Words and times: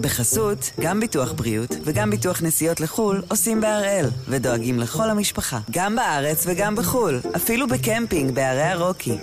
בחסות, 0.00 0.70
גם 0.80 1.00
ביטוח 1.00 1.32
בריאות 1.32 1.70
וגם 1.84 2.10
ביטוח 2.10 2.42
נסיעות 2.42 2.80
לחו"ל 2.80 3.22
עושים 3.28 3.60
בהראל, 3.60 4.06
ודואגים 4.28 4.78
לכל 4.78 5.10
המשפחה, 5.10 5.60
גם 5.70 5.96
בארץ 5.96 6.44
וגם 6.46 6.76
בחו"ל, 6.76 7.20
אפילו 7.36 7.66
בקמפינג 7.68 8.34
בערי 8.34 8.62
הרוקי. 8.62 9.18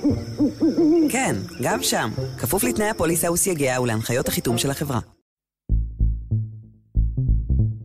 כן, 1.09 1.35
גם 1.61 1.83
שם, 1.83 2.09
כפוף 2.37 2.63
לתנאי 2.63 2.89
הפוליסה 2.89 3.31
וסייגיה 3.31 3.81
ולהנחיות 3.81 4.27
החיתום 4.27 4.57
של 4.57 4.71
החברה. 4.71 4.99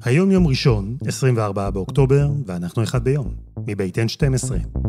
היום 0.04 0.30
יום 0.30 0.46
ראשון, 0.46 0.96
24 1.06 1.70
באוקטובר, 1.70 2.28
ואנחנו 2.46 2.82
אחד 2.82 3.04
ביום, 3.04 3.34
מבית 3.66 3.98
N12. 3.98 4.81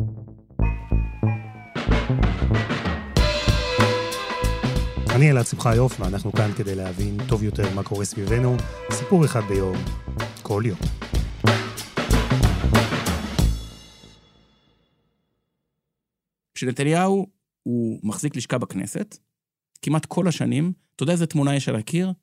אני 5.15 5.31
אלעד 5.31 5.45
שמחיוף, 5.45 5.99
ואנחנו 5.99 6.31
כאן 6.31 6.51
כדי 6.57 6.75
להבין 6.75 7.17
טוב 7.29 7.43
יותר 7.43 7.75
מה 7.75 7.83
קורה 7.83 8.05
סביבנו, 8.05 8.57
סיפור 8.91 9.25
אחד 9.25 9.41
ביום, 9.49 9.77
כל 10.41 10.63
יום. 10.65 10.79
כשנתניהו 16.55 17.27
הוא 17.63 17.99
מחזיק 18.03 18.35
לשכה 18.35 18.57
בכנסת, 18.57 19.17
כמעט 19.81 20.05
כל 20.05 20.27
השנים, 20.27 20.73
אתה 20.95 21.03
יודע 21.03 21.13
איזה 21.13 21.25
תמונה 21.25 21.55
יש 21.55 21.69
על 21.69 21.75
הקיר? 21.75 22.13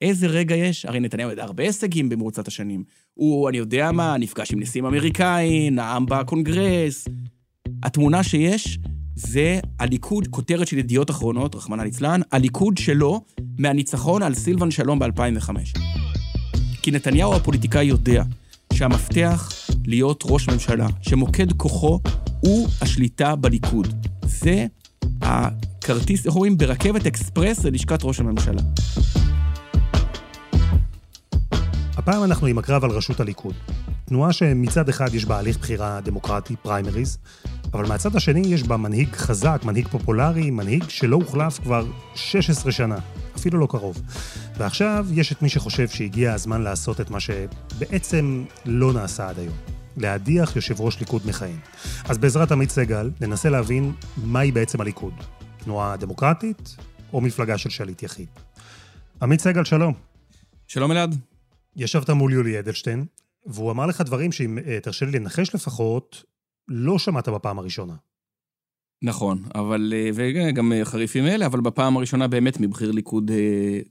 איזה 0.00 0.26
רגע 0.26 0.54
יש? 0.54 0.84
הרי 0.84 1.00
נתניהו 1.00 1.30
ידע 1.30 1.44
הרבה 1.44 1.62
הישגים 1.62 2.08
במרוצת 2.08 2.48
השנים. 2.48 2.84
הוא, 3.14 3.48
אני 3.48 3.58
יודע 3.58 3.92
מה, 3.92 4.16
נפגש 4.18 4.52
עם 4.52 4.60
נשיאים 4.60 4.84
אמריקאים, 4.84 5.74
נאם 5.74 6.06
בקונגרס. 6.06 7.08
התמונה 7.82 8.22
שיש 8.22 8.78
זה 9.18 9.60
הליכוד, 9.78 10.28
כותרת 10.30 10.66
של 10.66 10.78
ידיעות 10.78 11.10
אחרונות, 11.10 11.54
רחמנא 11.54 11.82
ליצלן, 11.82 12.20
הליכוד 12.32 12.78
שלו 12.78 13.20
מהניצחון 13.58 14.22
על 14.22 14.34
סילבן 14.34 14.70
שלום 14.70 14.98
ב-2005. 14.98 15.50
כי 16.82 16.90
נתניהו 16.90 17.34
הפוליטיקאי 17.34 17.84
יודע 17.84 18.22
שהמפתח 18.72 19.52
להיות 19.86 20.24
ראש 20.26 20.48
ממשלה, 20.48 20.86
שמוקד 21.02 21.52
כוחו 21.52 22.00
הוא 22.40 22.68
השליטה 22.80 23.36
בליכוד. 23.36 24.06
זה 24.22 24.66
הכרטיס, 25.22 26.26
איך 26.26 26.34
אומרים, 26.34 26.58
ברכבת 26.58 27.06
אקספרס 27.06 27.64
ללשכת 27.64 28.00
ראש 28.02 28.20
הממשלה. 28.20 28.62
הפעם 31.96 32.24
אנחנו 32.24 32.46
עם 32.46 32.58
הקרב 32.58 32.84
על 32.84 32.90
ראשות 32.90 33.20
הליכוד. 33.20 33.54
תנועה 34.04 34.32
שמצד 34.32 34.88
אחד 34.88 35.14
יש 35.14 35.24
בה 35.24 35.38
הליך 35.38 35.58
בחירה 35.58 36.00
דמוקרטי, 36.00 36.56
פריימריז, 36.56 37.18
אבל 37.74 37.88
מהצד 37.88 38.16
השני 38.16 38.42
יש 38.46 38.62
בה 38.62 38.76
מנהיג 38.76 39.14
חזק, 39.14 39.60
מנהיג 39.64 39.88
פופולרי, 39.88 40.50
מנהיג 40.50 40.88
שלא 40.88 41.16
הוחלף 41.16 41.58
כבר 41.58 41.86
16 42.14 42.72
שנה, 42.72 42.98
אפילו 43.36 43.58
לא 43.58 43.66
קרוב. 43.70 44.02
ועכשיו 44.56 45.06
יש 45.12 45.32
את 45.32 45.42
מי 45.42 45.48
שחושב 45.48 45.88
שהגיע 45.88 46.32
הזמן 46.32 46.62
לעשות 46.62 47.00
את 47.00 47.10
מה 47.10 47.20
שבעצם 47.20 48.44
לא 48.64 48.92
נעשה 48.92 49.28
עד 49.28 49.38
היום. 49.38 49.54
להדיח 49.96 50.56
יושב 50.56 50.80
ראש 50.80 51.00
ליכוד 51.00 51.22
מכהן. 51.26 51.56
אז 52.04 52.18
בעזרת 52.18 52.52
עמית 52.52 52.70
סגל 52.70 53.10
ננסה 53.20 53.50
להבין 53.50 53.92
מהי 54.16 54.52
בעצם 54.52 54.80
הליכוד. 54.80 55.14
תנועה 55.58 55.96
דמוקרטית 55.96 56.76
או 57.12 57.20
מפלגה 57.20 57.58
של 57.58 57.70
שליט 57.70 58.02
יחיד. 58.02 58.28
עמית 59.22 59.40
סגל, 59.40 59.64
שלום. 59.64 59.94
שלום 60.66 60.92
אלעד. 60.92 61.16
ישבת 61.76 62.10
מול 62.10 62.32
יולי 62.32 62.58
אדלשטיין, 62.58 63.04
והוא 63.46 63.70
אמר 63.70 63.86
לך 63.86 64.00
דברים 64.00 64.32
שאם 64.32 64.58
אה, 64.66 64.78
תרשה 64.82 65.06
לי 65.06 65.12
לנחש 65.12 65.54
לפחות, 65.54 66.22
לא 66.68 66.98
שמעת 66.98 67.28
בפעם 67.28 67.58
הראשונה. 67.58 67.94
נכון, 69.02 69.42
אבל, 69.54 69.92
אה, 69.96 70.10
וגם 70.14 70.72
אה, 70.72 70.84
חריפים 70.84 71.26
אלה, 71.26 71.46
אבל 71.46 71.60
בפעם 71.60 71.96
הראשונה 71.96 72.28
באמת 72.28 72.60
מבחיר 72.60 72.90
ליכוד 72.90 73.30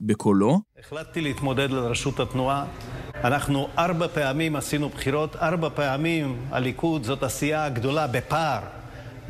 בקולו. 0.00 0.60
החלטתי 0.78 1.20
להתמודד 1.20 1.70
לראשות 1.70 2.20
התנועה. 2.20 2.66
אנחנו 3.14 3.68
ארבע 3.78 4.08
פעמים 4.08 4.56
עשינו 4.56 4.88
בחירות, 4.88 5.36
ארבע 5.36 5.68
פעמים 5.68 6.36
הליכוד 6.50 7.04
זאת 7.04 7.22
עשייה 7.22 7.68
גדולה 7.68 8.06
בפער 8.06 8.60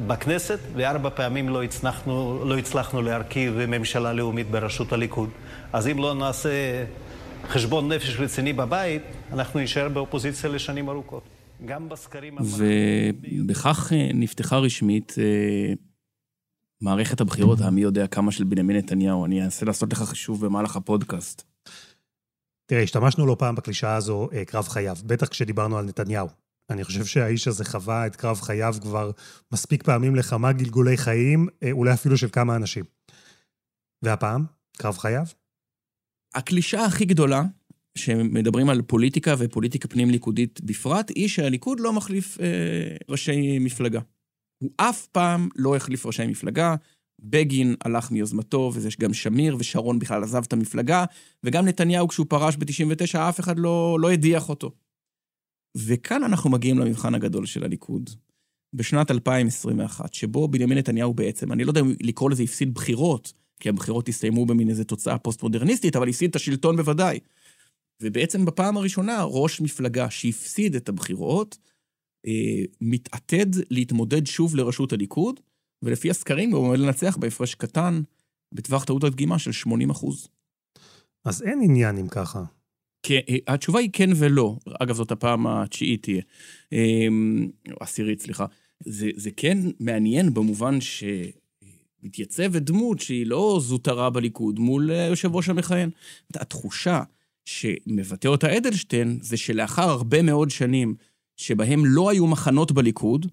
בכנסת, 0.06 0.58
וארבע 0.74 1.10
פעמים 1.10 1.48
לא 1.48 1.62
הצלחנו, 1.62 2.44
לא 2.44 2.58
הצלחנו 2.58 3.02
להרכיב 3.02 3.66
ממשלה 3.66 4.12
לאומית 4.12 4.50
בראשות 4.50 4.92
הליכוד. 4.92 5.30
אז 5.72 5.88
אם 5.88 5.98
לא 5.98 6.14
נעשה 6.14 6.84
חשבון 7.48 7.92
נפש 7.92 8.16
רציני 8.20 8.52
בבית, 8.52 9.02
אנחנו 9.32 9.60
נישאר 9.60 9.88
באופוזיציה 9.88 10.50
לשנים 10.50 10.88
ארוכות. 10.88 11.37
גם 11.64 11.88
בסקרים... 11.88 12.36
ובכך 12.38 13.92
אה, 13.92 14.10
נפתחה 14.14 14.56
רשמית 14.56 15.14
אה, 15.18 15.72
מערכת 16.80 17.20
הבחירות, 17.20 17.60
המי 17.60 17.80
יודע 17.80 18.06
כמה 18.06 18.32
של 18.32 18.44
בנימין 18.44 18.76
נתניהו. 18.76 19.24
אני 19.24 19.44
אנסה 19.44 19.66
לעשות 19.66 19.92
לך 19.92 20.02
חישוב 20.02 20.46
במהלך 20.46 20.76
הפודקאסט. 20.76 21.42
תראה, 22.66 22.82
השתמשנו 22.82 23.26
לא 23.26 23.36
פעם 23.38 23.54
בקלישאה 23.54 23.96
הזו, 23.96 24.28
אה, 24.32 24.44
קרב 24.44 24.68
חייו, 24.68 24.96
בטח 25.06 25.28
כשדיברנו 25.28 25.78
על 25.78 25.84
נתניהו. 25.84 26.28
אני 26.70 26.84
חושב 26.84 27.04
שהאיש 27.04 27.48
הזה 27.48 27.64
חווה 27.64 28.06
את 28.06 28.16
קרב 28.16 28.40
חייו 28.40 28.74
כבר 28.80 29.10
מספיק 29.52 29.82
פעמים 29.82 30.16
לכמה 30.16 30.52
גלגולי 30.52 30.96
חיים, 30.96 31.48
אולי 31.72 31.94
אפילו 31.94 32.16
של 32.16 32.28
כמה 32.28 32.56
אנשים. 32.56 32.84
והפעם, 34.02 34.44
קרב 34.78 34.98
חייו? 34.98 35.24
הקלישאה 36.34 36.84
הכי 36.84 37.04
גדולה, 37.04 37.42
שמדברים 37.98 38.68
על 38.68 38.82
פוליטיקה 38.82 39.34
ופוליטיקה 39.38 39.88
פנים 39.88 40.10
ליכודית 40.10 40.60
בפרט, 40.60 41.10
היא 41.14 41.28
שהליכוד 41.28 41.80
לא 41.80 41.92
מחליף 41.92 42.40
אה, 42.40 42.46
ראשי 43.08 43.58
מפלגה. 43.58 44.00
הוא 44.62 44.70
אף 44.76 45.06
פעם 45.06 45.48
לא 45.56 45.76
החליף 45.76 46.06
ראשי 46.06 46.26
מפלגה. 46.26 46.74
בגין 47.20 47.74
הלך 47.84 48.10
מיוזמתו, 48.10 48.70
וזה 48.74 48.88
גם 49.00 49.14
שמיר 49.14 49.56
ושרון 49.58 49.98
בכלל 49.98 50.24
עזב 50.24 50.42
את 50.46 50.52
המפלגה, 50.52 51.04
וגם 51.44 51.66
נתניהו 51.68 52.08
כשהוא 52.08 52.26
פרש 52.28 52.56
ב-99, 52.56 53.18
אף 53.18 53.40
אחד 53.40 53.58
לא, 53.58 53.98
לא 54.00 54.10
הדיח 54.10 54.48
אותו. 54.48 54.70
וכאן 55.76 56.22
אנחנו 56.22 56.50
מגיעים 56.50 56.78
למבחן 56.78 57.14
הגדול 57.14 57.46
של 57.46 57.64
הליכוד. 57.64 58.10
בשנת 58.72 59.10
2021, 59.10 60.14
שבו 60.14 60.48
בנימין 60.48 60.78
נתניהו 60.78 61.14
בעצם, 61.14 61.52
אני 61.52 61.64
לא 61.64 61.70
יודע 61.70 61.80
אם 61.80 61.94
לקרוא 62.02 62.30
לזה 62.30 62.42
הפסיד 62.42 62.74
בחירות, 62.74 63.32
כי 63.60 63.68
הבחירות 63.68 64.08
הסתיימו 64.08 64.46
במין 64.46 64.68
איזו 64.68 64.84
תוצאה 64.84 65.18
פוסט-מודרניסטית, 65.18 65.96
אבל 65.96 66.08
הפסיד 66.08 66.30
את 66.30 66.36
השלטון 66.36 66.76
בוודאי. 66.76 67.18
ובעצם 68.02 68.44
בפעם 68.44 68.76
הראשונה, 68.76 69.22
ראש 69.22 69.60
מפלגה 69.60 70.10
שהפסיד 70.10 70.74
את 70.74 70.88
הבחירות, 70.88 71.58
אה, 72.26 72.64
מתעתד 72.80 73.46
להתמודד 73.70 74.26
שוב 74.26 74.56
לראשות 74.56 74.92
הליכוד, 74.92 75.40
ולפי 75.82 76.10
הסקרים 76.10 76.50
הוא 76.50 76.60
עומד 76.60 76.78
לנצח 76.78 77.16
בהפרש 77.16 77.54
קטן, 77.54 78.02
בטווח 78.54 78.84
טעות 78.84 79.04
הדגימה 79.04 79.38
של 79.38 79.52
80 79.52 79.90
אחוז. 79.90 80.28
אז 81.24 81.42
אין 81.42 81.60
עניין 81.62 81.98
אם 81.98 82.08
ככה. 82.08 82.44
כן, 83.02 83.20
התשובה 83.46 83.78
היא 83.78 83.90
כן 83.92 84.10
ולא. 84.16 84.56
אגב, 84.82 84.94
זאת 84.94 85.12
הפעם 85.12 85.46
התשיעית 85.46 86.02
תהיה. 86.02 86.22
אה, 86.72 87.06
עשירית, 87.80 88.20
סליחה. 88.20 88.46
זה, 88.84 89.10
זה 89.16 89.30
כן 89.36 89.58
מעניין 89.80 90.34
במובן 90.34 90.80
ש... 90.80 91.04
מתייצבת 92.02 92.62
דמות 92.62 93.00
שהיא 93.00 93.26
לא 93.26 93.58
זוטרה 93.62 94.10
בליכוד 94.10 94.58
מול 94.58 94.90
אה, 94.90 95.06
יושב 95.06 95.36
ראש 95.36 95.48
המכהן. 95.48 95.90
התחושה 96.34 97.02
שמבטא 97.48 98.28
אותה 98.28 98.56
אדלשטיין 98.56 99.18
זה 99.22 99.36
שלאחר 99.36 99.82
הרבה 99.90 100.22
מאוד 100.22 100.50
שנים 100.50 100.94
שבהם 101.36 101.82
לא 101.84 102.10
היו 102.10 102.26
מחנות 102.26 102.72
בליכוד, 102.72 103.26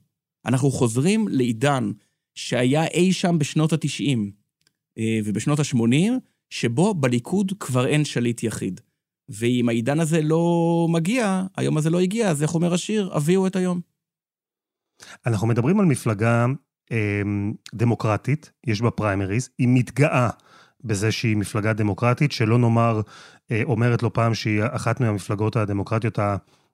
אנחנו 0.46 0.72
חוזרים 0.72 1.28
לעידן 1.28 1.92
שהיה 2.36 2.86
אי 2.88 3.14
שם 3.14 3.40
בשנות 3.40 3.74
ה-90 3.74 4.18
אה, 4.98 5.20
ובשנות 5.26 5.60
ה-80, 5.60 6.12
שבו 6.50 6.94
בליכוד 6.94 7.52
כבר 7.60 7.88
אין 7.88 8.06
שליט 8.06 8.44
יחיד. 8.44 8.82
ואם 9.30 9.70
העידן 9.70 10.00
הזה 10.00 10.22
לא 10.22 10.88
מגיע, 10.90 11.44
היום 11.58 11.78
הזה 11.78 11.90
לא 11.90 12.00
הגיע, 12.00 12.30
אז 12.30 12.44
איך 12.44 12.56
אומר 12.56 12.74
השיר? 12.74 13.14
הביאו 13.14 13.48
את 13.48 13.56
היום. 13.56 13.82
אנחנו 15.26 15.48
מדברים 15.48 15.80
על 15.80 15.86
מפלגה 15.86 16.46
אמ, 16.92 17.54
דמוקרטית, 17.74 18.52
יש 18.68 18.82
בה 18.82 18.92
פריימריז, 18.92 19.50
היא 19.58 19.68
מתגאה 19.72 20.30
בזה 20.86 21.12
שהיא 21.12 21.38
מפלגה 21.38 21.74
דמוקרטית, 21.74 22.32
שלא 22.32 22.58
נאמר, 22.58 23.02
אה, 23.52 23.62
אומרת 23.64 24.04
לא 24.04 24.12
פעם 24.14 24.34
שהיא 24.34 24.62
אחת 24.72 25.00
מהמפלגות 25.00 25.56
הדמוקרטיות 25.56 26.20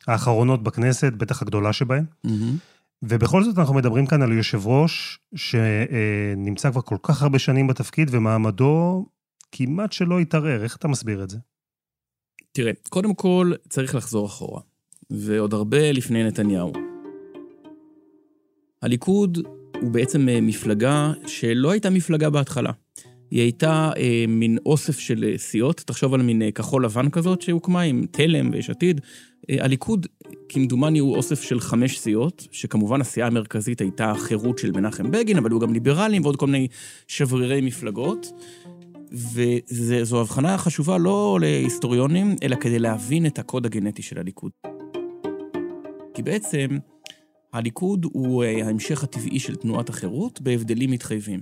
האחרונות 0.08 0.64
בכנסת, 0.64 1.14
בטח 1.14 1.42
הגדולה 1.42 1.74
שבהן. 1.74 2.04
Mm-hmm. 2.28 2.30
ובכל 3.04 3.44
זאת 3.44 3.58
אנחנו 3.58 3.76
מדברים 3.76 4.06
כאן 4.06 4.22
על 4.22 4.32
יושב 4.32 4.68
ראש 4.68 5.20
שנמצא 5.36 6.72
כבר 6.72 6.82
כל 6.82 6.98
כך 7.04 7.22
הרבה 7.22 7.40
שנים 7.40 7.68
בתפקיד, 7.68 8.08
ומעמדו 8.12 9.06
כמעט 9.52 9.92
שלא 9.92 10.20
התערער. 10.20 10.64
איך 10.64 10.76
אתה 10.76 10.88
מסביר 10.88 11.24
את 11.24 11.30
זה? 11.30 11.38
תראה, 12.52 12.72
קודם 12.90 13.14
כל 13.14 13.52
צריך 13.70 13.96
לחזור 13.96 14.26
אחורה, 14.26 14.62
ועוד 15.10 15.54
הרבה 15.54 15.92
לפני 15.92 16.24
נתניהו. 16.24 16.74
הליכוד 18.82 19.38
הוא 19.82 19.92
בעצם 19.92 20.30
אה, 20.30 20.42
מפלגה 20.42 21.12
שלא 21.28 21.72
הייתה 21.72 21.90
מפלגה 21.90 22.30
בהתחלה. 22.30 22.72
היא 23.32 23.42
הייתה 23.42 23.92
אה, 23.98 24.26
מין 24.28 24.58
אוסף 24.66 25.00
של 25.00 25.24
אה, 25.28 25.38
סיעות, 25.38 25.84
תחשוב 25.86 26.14
על 26.14 26.22
מין 26.22 26.42
אה, 26.42 26.52
כחול 26.52 26.86
לבן 26.86 27.10
כזאת 27.10 27.42
שהוקמה 27.42 27.82
עם 27.82 28.06
תלם 28.12 28.50
ויש 28.54 28.70
עתיד. 28.70 29.02
אה, 29.50 29.56
הליכוד, 29.60 30.08
כמדומני, 30.50 31.00
הוא 31.00 31.16
אוסף 31.16 31.42
של 31.42 31.60
חמש 31.60 32.00
סיעות, 32.00 32.48
שכמובן 32.52 33.02
הסיעה 33.02 33.28
המרכזית 33.28 33.82
הייתה 33.82 34.12
החירות 34.12 34.58
של 34.58 34.72
מנחם 34.72 35.12
בגין, 35.12 35.38
אבל 35.38 35.52
היו 35.52 35.60
גם 35.60 35.74
ליברלים 35.74 36.24
ועוד 36.24 36.36
כל 36.36 36.48
מיני 36.48 36.68
שברירי 37.08 37.62
מפלגות. 37.62 38.32
וזו 39.72 40.22
הבחנה 40.22 40.58
חשובה 40.58 40.98
לא 40.98 41.38
להיסטוריונים, 41.42 42.36
אלא 42.44 42.56
כדי 42.56 42.80
להבין 42.80 43.26
את 43.26 43.40
הקוד 43.40 43.66
הגנטי 43.66 44.02
של 44.02 44.20
הליכוד. 44.20 44.52
כי 46.14 46.22
בעצם 46.24 46.68
הליכוד 47.54 48.06
הוא 48.06 48.44
אה, 48.44 48.66
ההמשך 48.66 49.04
הטבעי 49.04 49.40
של 49.40 49.56
תנועת 49.56 49.90
החירות 49.90 50.42
בהבדלים 50.42 50.92
מתחייבים. 50.92 51.40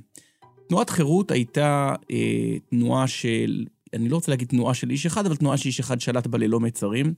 תנועת 0.69 0.89
חירות 0.89 1.31
הייתה 1.31 1.95
אה, 2.11 2.57
תנועה 2.69 3.07
של, 3.07 3.65
אני 3.93 4.09
לא 4.09 4.15
רוצה 4.15 4.31
להגיד 4.31 4.47
תנועה 4.47 4.73
של 4.73 4.89
איש 4.89 5.05
אחד, 5.05 5.25
אבל 5.25 5.35
תנועה 5.35 5.57
שאיש 5.57 5.79
אחד 5.79 6.01
שלט 6.01 6.27
בה 6.27 6.37
ללא 6.37 6.59
מצרים, 6.59 7.13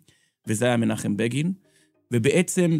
וזה 0.48 0.66
היה 0.66 0.78
מנחם 0.78 1.18
בגין. 1.18 1.54
ובעצם 2.14 2.80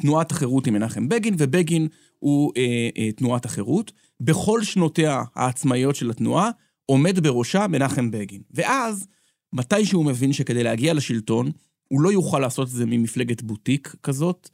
תנועת 0.00 0.30
החירות 0.30 0.66
היא 0.66 0.72
מנחם 0.72 1.08
בגין, 1.08 1.34
ובגין 1.38 1.88
הוא 2.18 2.52
אה, 2.56 2.88
אה, 2.98 3.12
תנועת 3.12 3.44
החירות. 3.44 3.92
בכל 4.20 4.62
שנותיה 4.62 5.22
העצמאיות 5.34 5.96
של 5.96 6.10
התנועה, 6.10 6.50
עומד 6.86 7.26
בראשה 7.26 7.66
מנחם 7.66 8.10
בגין. 8.10 8.42
ואז, 8.50 9.06
מתי 9.52 9.86
שהוא 9.86 10.04
מבין 10.04 10.32
שכדי 10.32 10.62
להגיע 10.62 10.94
לשלטון, 10.94 11.50
הוא 11.88 12.00
לא 12.00 12.12
יוכל 12.12 12.38
לעשות 12.38 12.68
את 12.68 12.72
זה 12.72 12.86
ממפלגת 12.86 13.42
בוטיק 13.42 13.94
כזאת, 14.02 14.48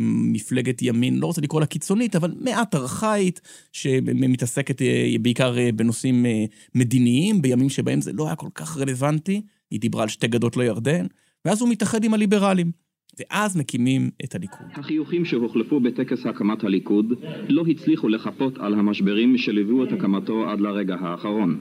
מפלגת 0.00 0.82
ימין, 0.82 1.18
לא 1.18 1.26
רוצה 1.26 1.40
לקרוא 1.40 1.60
לה 1.60 1.66
קיצונית, 1.66 2.16
אבל 2.16 2.34
מעט 2.40 2.74
ארכאית, 2.74 3.40
שמתעסקת 3.72 4.82
אה, 4.82 5.14
בעיקר 5.20 5.58
אה, 5.58 5.72
בנושאים 5.72 6.26
מדיניים, 6.74 7.42
בימים 7.42 7.68
שבהם 7.68 8.00
זה 8.00 8.12
לא 8.12 8.26
היה 8.26 8.36
כל 8.36 8.48
כך 8.54 8.76
רלוונטי. 8.76 9.42
היא 9.70 9.80
דיברה 9.80 10.02
על 10.02 10.08
שתי 10.08 10.26
גדות 10.26 10.56
לירדן, 10.56 11.06
ואז 11.44 11.60
הוא 11.60 11.68
מתאחד 11.68 12.04
עם 12.04 12.14
הליברלים. 12.14 12.85
ואז 13.20 13.56
מקימים 13.56 14.10
את 14.24 14.34
הליכוד. 14.34 14.66
החיוכים 14.72 15.24
שהוחלפו 15.24 15.80
בטקס 15.80 16.26
הקמת 16.26 16.64
הליכוד 16.64 17.06
לא 17.48 17.64
הצליחו 17.70 18.08
לחפות 18.08 18.58
על 18.58 18.74
המשברים 18.74 19.38
שליוו 19.38 19.84
את 19.84 19.92
הקמתו 19.92 20.50
עד 20.50 20.60
לרגע 20.60 20.96
האחרון. 21.00 21.58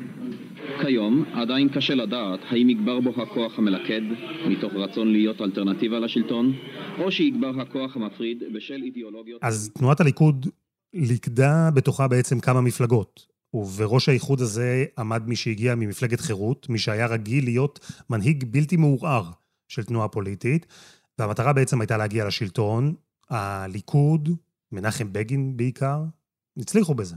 כיום 0.82 1.24
עדיין 1.34 1.70
קשה 1.70 1.96
לדעת 1.96 2.40
האם 2.50 2.70
יגבר 2.70 3.00
בו 3.00 3.10
הכוח 3.22 3.60
המלכד 3.60 4.02
מתוך 4.48 4.74
רצון 4.74 5.12
להיות 5.12 5.42
אלטרנטיבה 5.42 6.00
לשלטון, 6.00 6.54
או 7.00 7.12
שיגבר 7.12 7.62
הכוח 7.62 7.96
המפריד 7.96 8.44
בשל 8.54 8.82
אידיאולוגיות... 8.84 9.44
אז 9.44 9.72
תנועת 9.74 10.02
הליכוד 10.02 10.46
ליכדה 10.94 11.70
בתוכה 11.76 12.08
בעצם 12.08 12.40
כמה 12.40 12.62
מפלגות. 12.62 13.36
ובראש 13.54 14.10
האיחוד 14.10 14.42
הזה 14.42 14.86
עמד 14.98 15.24
מי 15.28 15.36
שהגיע 15.36 15.76
ממפלגת 15.76 16.20
חירות, 16.20 16.70
מי 16.70 16.78
שהיה 16.78 17.08
רגיל 17.08 17.44
להיות 17.44 17.92
מנהיג 18.10 18.44
בלתי 18.48 18.78
מעורער 18.78 19.24
של 19.68 19.84
תנועה 19.84 20.08
פוליטית, 20.08 20.66
והמטרה 21.20 21.54
בעצם 21.54 21.82
הייתה 21.82 21.98
להגיע 21.98 22.28
לשלטון. 22.28 22.96
הליכוד, 23.30 24.30
מנחם 24.72 25.14
בגין 25.14 25.58
בעיקר, 25.58 26.04
הצליחו 26.58 26.96
בזה. 26.96 27.16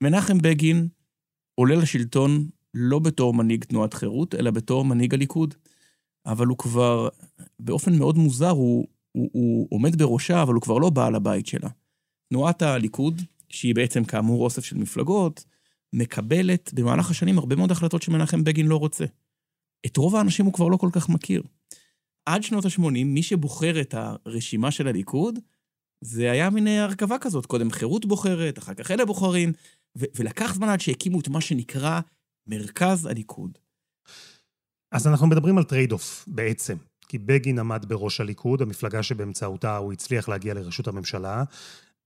מנחם 0.00 0.38
בגין 0.38 0.88
עולה 1.54 1.74
לשלטון 1.76 2.48
לא 2.74 2.98
בתור 2.98 3.34
מנהיג 3.34 3.64
תנועת 3.64 3.94
חירות, 3.94 4.34
אלא 4.34 4.50
בתור 4.50 4.84
מנהיג 4.84 5.14
הליכוד. 5.14 5.54
אבל 6.26 6.46
הוא 6.46 6.58
כבר, 6.58 7.08
באופן 7.60 7.98
מאוד 7.98 8.16
מוזר, 8.16 8.50
הוא, 8.50 8.86
הוא, 9.12 9.30
הוא 9.32 9.68
עומד 9.70 10.02
בראשה, 10.02 10.42
אבל 10.42 10.54
הוא 10.54 10.62
כבר 10.62 10.78
לא 10.78 10.90
בעל 10.90 11.14
הבית 11.14 11.46
שלה. 11.46 11.68
תנועת 12.28 12.62
הליכוד, 12.62 13.22
שהיא 13.48 13.74
בעצם 13.74 14.04
כאמור 14.04 14.44
אוסף 14.44 14.64
של 14.64 14.78
מפלגות, 14.78 15.44
מקבלת 15.92 16.74
במהלך 16.74 17.10
השנים 17.10 17.38
הרבה 17.38 17.56
מאוד 17.56 17.70
החלטות 17.70 18.02
שמנחם 18.02 18.44
בגין 18.44 18.66
לא 18.66 18.76
רוצה. 18.76 19.04
את 19.86 19.96
רוב 19.96 20.16
האנשים 20.16 20.46
הוא 20.46 20.54
כבר 20.54 20.68
לא 20.68 20.76
כל 20.76 20.88
כך 20.92 21.08
מכיר. 21.08 21.42
עד 22.28 22.42
שנות 22.42 22.64
ה-80, 22.64 23.04
מי 23.04 23.22
שבוחר 23.22 23.80
את 23.80 23.94
הרשימה 23.94 24.70
של 24.70 24.88
הליכוד, 24.88 25.38
זה 26.00 26.30
היה 26.30 26.50
מין 26.50 26.66
הרכבה 26.66 27.18
כזאת, 27.18 27.46
קודם 27.46 27.70
חירות 27.70 28.06
בוחרת, 28.06 28.58
אחר 28.58 28.74
כך 28.74 28.90
אלה 28.90 29.04
בוחרים, 29.04 29.52
ו- 29.98 30.04
ולקח 30.16 30.54
זמן 30.54 30.68
עד 30.68 30.80
שהקימו 30.80 31.20
את 31.20 31.28
מה 31.28 31.40
שנקרא 31.40 32.00
מרכז 32.46 33.06
הליכוד. 33.06 33.58
אז 34.92 35.06
אנחנו 35.06 35.26
מדברים 35.26 35.58
על 35.58 35.64
trade-off, 35.64 36.24
בעצם. 36.26 36.76
כי 37.08 37.18
בגין 37.18 37.58
עמד 37.58 37.84
בראש 37.88 38.20
הליכוד, 38.20 38.62
המפלגה 38.62 39.02
שבאמצעותה 39.02 39.76
הוא 39.76 39.92
הצליח 39.92 40.28
להגיע 40.28 40.54
לראשות 40.54 40.88
הממשלה, 40.88 41.44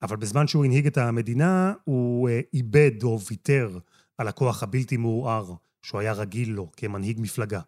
אבל 0.03 0.17
בזמן 0.17 0.47
שהוא 0.47 0.65
הנהיג 0.65 0.87
את 0.87 0.99
המדינה, 0.99 1.73
הוא 1.85 2.29
אה, 2.29 2.41
איבד 2.55 3.03
או 3.03 3.21
ויתר 3.21 3.79
על 4.19 4.29
הכוח 4.29 4.63
הבלתי 4.63 4.97
מעורער 4.97 5.55
שהוא 5.83 6.01
היה 6.01 6.13
רגיל 6.13 6.51
לו 6.51 6.71
כמנהיג 6.77 7.21
מפלגה. 7.21 7.61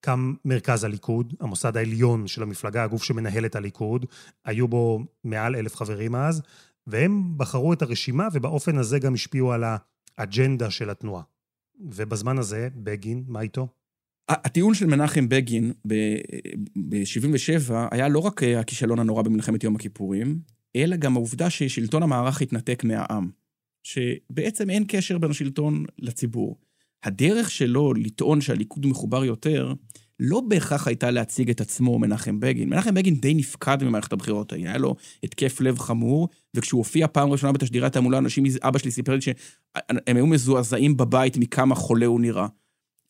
קם 0.00 0.34
מרכז 0.44 0.84
הליכוד, 0.84 1.34
המוסד 1.40 1.76
העליון 1.76 2.26
של 2.26 2.42
המפלגה, 2.42 2.84
הגוף 2.84 3.02
שמנהל 3.02 3.46
את 3.46 3.56
הליכוד, 3.56 4.06
היו 4.44 4.68
בו 4.68 5.04
מעל 5.24 5.56
אלף 5.56 5.76
חברים 5.76 6.14
אז, 6.14 6.42
והם 6.86 7.38
בחרו 7.38 7.72
את 7.72 7.82
הרשימה 7.82 8.28
ובאופן 8.32 8.78
הזה 8.78 8.98
גם 8.98 9.14
השפיעו 9.14 9.52
על 9.52 9.64
האג'נדה 10.18 10.70
של 10.70 10.90
התנועה. 10.90 11.22
ובזמן 11.80 12.38
הזה, 12.38 12.68
בגין, 12.74 13.24
מה 13.28 13.40
איתו? 13.40 13.68
הטיעון 14.28 14.74
של 14.74 14.86
מנחם 14.86 15.28
בגין 15.28 15.72
ב-77' 15.86 17.72
היה 17.90 18.08
לא 18.08 18.18
רק 18.18 18.42
הכישלון 18.42 18.98
הנורא 18.98 19.22
במלחמת 19.22 19.64
יום 19.64 19.76
הכיפורים, 19.76 20.38
אלא 20.76 20.96
גם 20.96 21.16
העובדה 21.16 21.50
ששלטון 21.50 22.02
המערך 22.02 22.42
התנתק 22.42 22.84
מהעם. 22.84 23.30
שבעצם 23.82 24.70
אין 24.70 24.84
קשר 24.88 25.18
בין 25.18 25.30
השלטון 25.30 25.84
לציבור. 25.98 26.58
הדרך 27.04 27.50
שלו 27.50 27.94
לטעון 27.94 28.40
שהליכוד 28.40 28.86
מחובר 28.86 29.24
יותר, 29.24 29.74
לא 30.20 30.40
בהכרח 30.40 30.86
הייתה 30.86 31.10
להציג 31.10 31.50
את 31.50 31.60
עצמו 31.60 31.98
מנחם 31.98 32.40
בגין. 32.40 32.70
מנחם 32.70 32.94
בגין 32.94 33.14
די 33.14 33.34
נפקד 33.34 33.84
ממערכת 33.84 34.12
הבחירות 34.12 34.52
היה 34.52 34.78
לו 34.78 34.94
התקף 35.22 35.60
לב 35.60 35.78
חמור, 35.78 36.28
וכשהוא 36.54 36.78
הופיע 36.78 37.06
פעם 37.06 37.30
ראשונה 37.30 37.52
בתשדירי 37.52 37.86
התעמולה, 37.86 38.18
אנשים, 38.18 38.44
אבא 38.62 38.78
שלי 38.78 38.90
סיפר 38.90 39.14
לי 39.14 39.20
שהם 39.20 40.16
היו 40.16 40.26
מזועזעים 40.26 40.96
בבית 40.96 41.36
מכמה 41.36 41.74
חולה 41.74 42.06
הוא 42.06 42.20
נראה. 42.20 42.46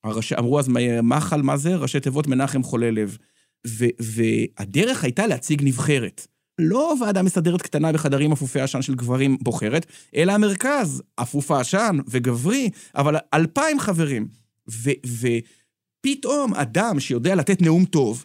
הראש, 0.04 0.32
אמרו 0.32 0.58
אז, 0.58 0.68
מחל, 1.02 1.42
מה 1.42 1.56
זה? 1.56 1.76
ראשי 1.76 2.00
תיבות 2.00 2.26
מנחם 2.26 2.62
חולה 2.62 2.90
לב. 2.90 3.16
ו, 3.66 3.84
והדרך 4.00 5.04
הייתה 5.04 5.26
להציג 5.26 5.62
נבחרת. 5.64 6.26
לא 6.60 6.94
ועדה 7.00 7.22
מסדרת 7.22 7.62
קטנה 7.62 7.92
בחדרים 7.92 8.32
אפופי 8.32 8.60
עשן 8.60 8.82
של 8.82 8.94
גברים 8.94 9.36
בוחרת, 9.40 9.86
אלא 10.16 10.32
המרכז, 10.32 11.02
אפוף 11.16 11.50
העשן 11.50 11.98
וגברי, 12.08 12.70
אבל 12.94 13.16
אלפיים 13.34 13.80
חברים. 13.80 14.28
ופתאום 14.68 16.54
אדם 16.54 17.00
שיודע 17.00 17.34
לתת 17.34 17.62
נאום 17.62 17.84
טוב, 17.84 18.24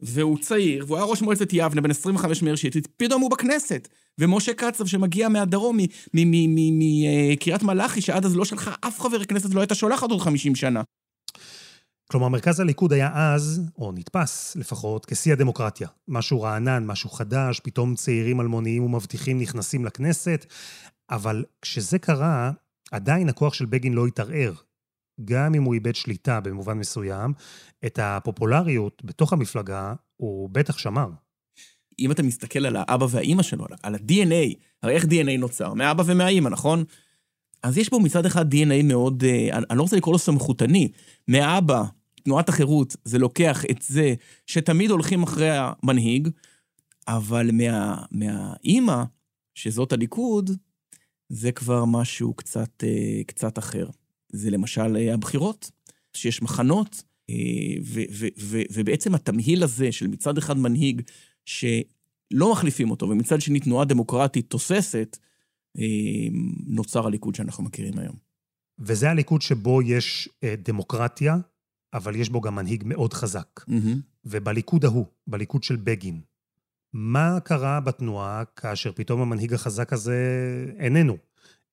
והוא 0.00 0.38
צעיר, 0.38 0.84
והוא 0.86 0.96
היה 0.96 1.06
ראש 1.06 1.22
מועצת 1.22 1.48
יבנה, 1.52 1.80
בן 1.80 1.90
25 1.90 2.42
מאיר 2.42 2.56
שטרית, 2.56 2.86
פתאום 2.96 3.22
הוא 3.22 3.30
בכנסת. 3.30 3.88
ומשה 4.18 4.54
קצב 4.54 4.86
שמגיע 4.86 5.28
מהדרום, 5.28 5.78
מקריית 6.14 7.62
מלאכי, 7.62 8.00
שעד 8.00 8.24
אז 8.24 8.36
לא 8.36 8.44
שלחה 8.44 8.74
אף 8.80 9.00
חבר 9.00 9.24
כנסת, 9.24 9.54
לא 9.54 9.60
הייתה 9.60 9.74
שולחת 9.74 10.10
עוד 10.10 10.20
50 10.20 10.54
שנה. 10.54 10.82
כלומר, 12.10 12.28
מרכז 12.28 12.60
הליכוד 12.60 12.92
היה 12.92 13.10
אז, 13.14 13.62
או 13.78 13.92
נתפס 13.92 14.56
לפחות, 14.56 15.06
כשיא 15.06 15.32
הדמוקרטיה. 15.32 15.88
משהו 16.08 16.42
רענן, 16.42 16.86
משהו 16.86 17.10
חדש, 17.10 17.60
פתאום 17.60 17.94
צעירים 17.94 18.40
אלמוניים 18.40 18.84
ומבטיחים 18.84 19.38
נכנסים 19.38 19.84
לכנסת, 19.84 20.46
אבל 21.10 21.44
כשזה 21.62 21.98
קרה, 21.98 22.50
עדיין 22.92 23.28
הכוח 23.28 23.54
של 23.54 23.66
בגין 23.66 23.92
לא 23.92 24.06
התערער. 24.06 24.52
גם 25.24 25.54
אם 25.54 25.62
הוא 25.62 25.74
איבד 25.74 25.94
שליטה 25.94 26.40
במובן 26.40 26.78
מסוים, 26.78 27.32
את 27.86 27.98
הפופולריות 28.02 29.02
בתוך 29.04 29.32
המפלגה 29.32 29.94
הוא 30.16 30.50
בטח 30.52 30.78
שמר. 30.78 31.10
אם 31.98 32.10
אתה 32.10 32.22
מסתכל 32.22 32.66
על 32.66 32.76
האבא 32.76 33.06
והאימא 33.10 33.42
שלו, 33.42 33.66
על 33.82 33.94
ה-DNA, 33.94 34.54
הרי 34.82 34.94
איך 34.94 35.04
DNA 35.04 35.38
נוצר? 35.38 35.74
מהאבא 35.74 36.02
ומהאימא, 36.06 36.48
נכון? 36.48 36.84
אז 37.62 37.78
יש 37.78 37.90
בו 37.90 38.00
מצד 38.00 38.26
אחד 38.26 38.54
DNA 38.54 38.82
מאוד, 38.84 39.24
אה, 39.24 39.58
אני 39.70 39.78
לא 39.78 39.82
רוצה 39.82 39.96
לקרוא 39.96 40.14
לו 40.14 40.18
סמכותני, 40.18 40.92
מהאבא, 41.28 41.84
תנועת 42.26 42.48
החירות, 42.48 42.96
זה 43.04 43.18
לוקח 43.18 43.64
את 43.70 43.82
זה 43.82 44.14
שתמיד 44.46 44.90
הולכים 44.90 45.22
אחרי 45.22 45.50
המנהיג, 45.50 46.28
אבל 47.08 47.50
מה, 47.52 48.04
מהאימא, 48.10 49.02
שזאת 49.54 49.92
הליכוד, 49.92 50.50
זה 51.28 51.52
כבר 51.52 51.84
משהו 51.84 52.34
קצת, 52.34 52.84
אה, 52.84 53.24
קצת 53.26 53.58
אחר. 53.58 53.88
זה 54.28 54.50
למשל 54.50 54.96
אה, 54.96 55.14
הבחירות, 55.14 55.70
שיש 56.12 56.42
מחנות, 56.42 57.02
ו, 57.82 58.00
ו, 58.12 58.26
ו, 58.38 58.62
ובעצם 58.72 59.14
התמהיל 59.14 59.62
הזה 59.62 59.92
של 59.92 60.06
מצד 60.06 60.38
אחד 60.38 60.58
מנהיג 60.58 61.02
שלא 61.44 62.52
מחליפים 62.52 62.90
אותו, 62.90 63.08
ומצד 63.08 63.40
שני 63.40 63.60
תנועה 63.60 63.84
דמוקרטית 63.84 64.50
תוססת, 64.50 65.16
נוצר 66.66 67.06
הליכוד 67.06 67.34
שאנחנו 67.34 67.64
מכירים 67.64 67.98
היום. 67.98 68.16
וזה 68.78 69.10
הליכוד 69.10 69.42
שבו 69.42 69.82
יש 69.82 70.28
אה, 70.44 70.54
דמוקרטיה, 70.58 71.36
אבל 71.96 72.16
יש 72.16 72.28
בו 72.28 72.40
גם 72.40 72.54
מנהיג 72.54 72.82
מאוד 72.86 73.14
חזק. 73.14 73.60
Mm-hmm. 73.60 73.96
ובליכוד 74.24 74.84
ההוא, 74.84 75.06
בליכוד 75.26 75.62
של 75.62 75.76
בגין, 75.76 76.20
מה 76.92 77.40
קרה 77.40 77.80
בתנועה 77.80 78.44
כאשר 78.56 78.92
פתאום 78.92 79.20
המנהיג 79.20 79.54
החזק 79.54 79.92
הזה 79.92 80.16
איננו? 80.78 81.16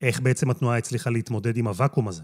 איך 0.01 0.19
בעצם 0.19 0.49
התנועה 0.49 0.77
הצליחה 0.77 1.09
להתמודד 1.09 1.57
עם 1.57 1.67
הוואקום 1.67 2.07
הזה? 2.07 2.23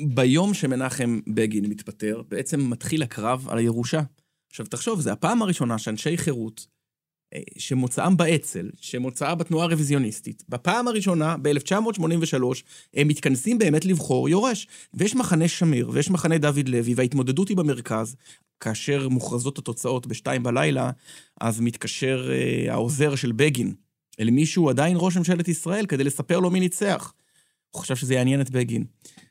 ביום 0.00 0.54
שמנחם 0.54 1.20
בגין 1.34 1.66
מתפטר, 1.66 2.22
בעצם 2.28 2.70
מתחיל 2.70 3.02
הקרב 3.02 3.48
על 3.48 3.58
הירושה. 3.58 4.00
עכשיו, 4.50 4.66
תחשוב, 4.66 5.00
זו 5.00 5.10
הפעם 5.10 5.42
הראשונה 5.42 5.78
שאנשי 5.78 6.16
חירות 6.16 6.66
שמוצאם 7.58 8.16
באצ"ל, 8.16 8.70
שמוצאה 8.80 9.34
בתנועה 9.34 9.64
הרוויזיוניסטית, 9.66 10.42
בפעם 10.48 10.88
הראשונה, 10.88 11.36
ב-1983, 11.42 12.42
הם 12.94 13.08
מתכנסים 13.08 13.58
באמת 13.58 13.84
לבחור 13.84 14.28
יורש. 14.28 14.66
ויש 14.94 15.14
מחנה 15.14 15.48
שמיר, 15.48 15.90
ויש 15.92 16.10
מחנה 16.10 16.38
דוד 16.38 16.68
לוי, 16.68 16.94
וההתמודדות 16.94 17.48
היא 17.48 17.56
במרכז. 17.56 18.16
כאשר 18.60 19.08
מוכרזות 19.08 19.58
התוצאות 19.58 20.06
בשתיים 20.06 20.42
בלילה, 20.42 20.90
אז 21.40 21.60
מתקשר 21.60 22.30
אה, 22.32 22.72
העוזר 22.72 23.14
של 23.14 23.32
בגין 23.32 23.74
אל 24.20 24.30
מישהו, 24.30 24.70
עדיין 24.70 24.96
ראש 25.00 25.16
ממשלת 25.16 25.48
ישראל, 25.48 25.86
כדי 25.86 26.04
לספר 26.04 26.40
לו 26.40 26.50
מי 26.50 26.60
ניצח. 26.60 27.12
הוא 27.70 27.82
חשב 27.82 27.96
שזה 27.96 28.14
יעניין 28.14 28.40
את 28.40 28.50
בגין. 28.50 28.84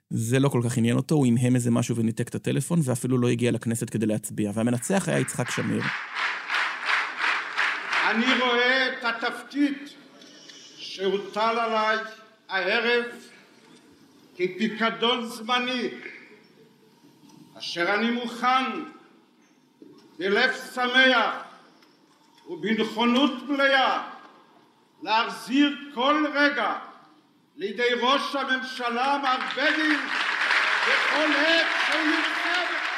זה 0.10 0.40
לא 0.40 0.50
כל 0.50 0.62
כך 0.64 0.78
עניין 0.78 0.98
אותו, 0.98 1.16
הוא 1.16 1.28
המהם 1.28 1.56
איזה 1.56 1.72
משהו 1.72 1.96
וניתק 1.96 2.28
את 2.28 2.36
הטלפון, 2.36 2.80
ואפילו 2.84 3.18
לא 3.18 3.30
הגיע 3.30 3.52
לכנסת 3.52 3.90
כדי 3.90 4.06
להצביע. 4.06 4.52
והמנצח 4.54 5.10
היה 5.10 5.20
יצחק 5.20 5.50
שמיר. 5.50 5.82
אני 8.10 8.40
רואה 8.42 8.88
את 8.94 9.04
התפקיד 9.04 9.78
שהוטל 10.78 11.60
עליי 11.60 11.98
הערב 12.50 13.04
כפיקדון 14.36 15.26
זמני, 15.26 15.90
אשר 17.58 17.94
אני 17.94 18.12
מוכן 18.12 18.66
בלב 20.20 20.52
שמח 20.74 21.44
ובנכונות 22.50 23.50
מלאה 23.50 24.10
להחזיר 25.04 25.78
כל 25.94 26.26
רגע 26.34 26.80
לידי 27.56 27.94
ראש 28.02 28.36
הממשלה 28.36 29.20
מר 29.24 29.38
בגין 29.56 30.00
בכל 30.88 31.32
עת 31.36 31.68
שהוא 31.88 32.02
ירצה 32.02 32.66
בכך. 32.70 32.96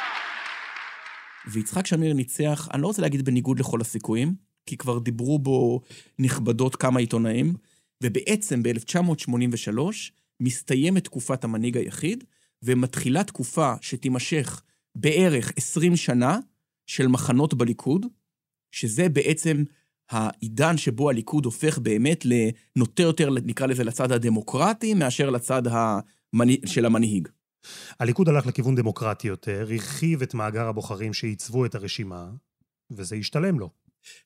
ויצחק 1.46 1.86
שמיר 1.86 2.14
ניצח, 2.14 2.68
אני 2.74 2.82
לא 2.82 2.86
רוצה 2.86 3.02
להגיד 3.02 3.24
בניגוד 3.24 3.60
לכל 3.60 3.80
הסיכויים, 3.80 4.47
כי 4.68 4.76
כבר 4.76 4.98
דיברו 4.98 5.38
בו 5.38 5.80
נכבדות 6.18 6.76
כמה 6.76 7.00
עיתונאים, 7.00 7.54
ובעצם 8.02 8.62
ב-1983 8.62 9.78
מסתיימת 10.40 11.04
תקופת 11.04 11.44
המנהיג 11.44 11.76
היחיד, 11.76 12.24
ומתחילה 12.62 13.24
תקופה 13.24 13.74
שתימשך 13.80 14.62
בערך 14.94 15.52
20 15.56 15.96
שנה 15.96 16.38
של 16.86 17.08
מחנות 17.08 17.54
בליכוד, 17.54 18.06
שזה 18.72 19.08
בעצם 19.08 19.64
העידן 20.10 20.76
שבו 20.76 21.10
הליכוד 21.10 21.44
הופך 21.44 21.78
באמת 21.78 22.24
לנוטה 22.24 23.02
יותר, 23.02 23.30
נקרא 23.44 23.66
לזה, 23.66 23.84
לצד 23.84 24.12
הדמוקרטי, 24.12 24.94
מאשר 24.94 25.30
לצד 25.30 25.62
המנ... 25.66 26.66
של 26.66 26.86
המנהיג. 26.86 27.28
הליכוד 28.00 28.28
הלך 28.28 28.46
לכיוון 28.46 28.74
דמוקרטי 28.74 29.28
יותר, 29.28 29.60
הרחיב 29.60 30.22
את 30.22 30.34
מאגר 30.34 30.66
הבוחרים 30.66 31.12
שעיצבו 31.12 31.66
את 31.66 31.74
הרשימה, 31.74 32.30
וזה 32.90 33.16
השתלם 33.16 33.58
לו. 33.58 33.70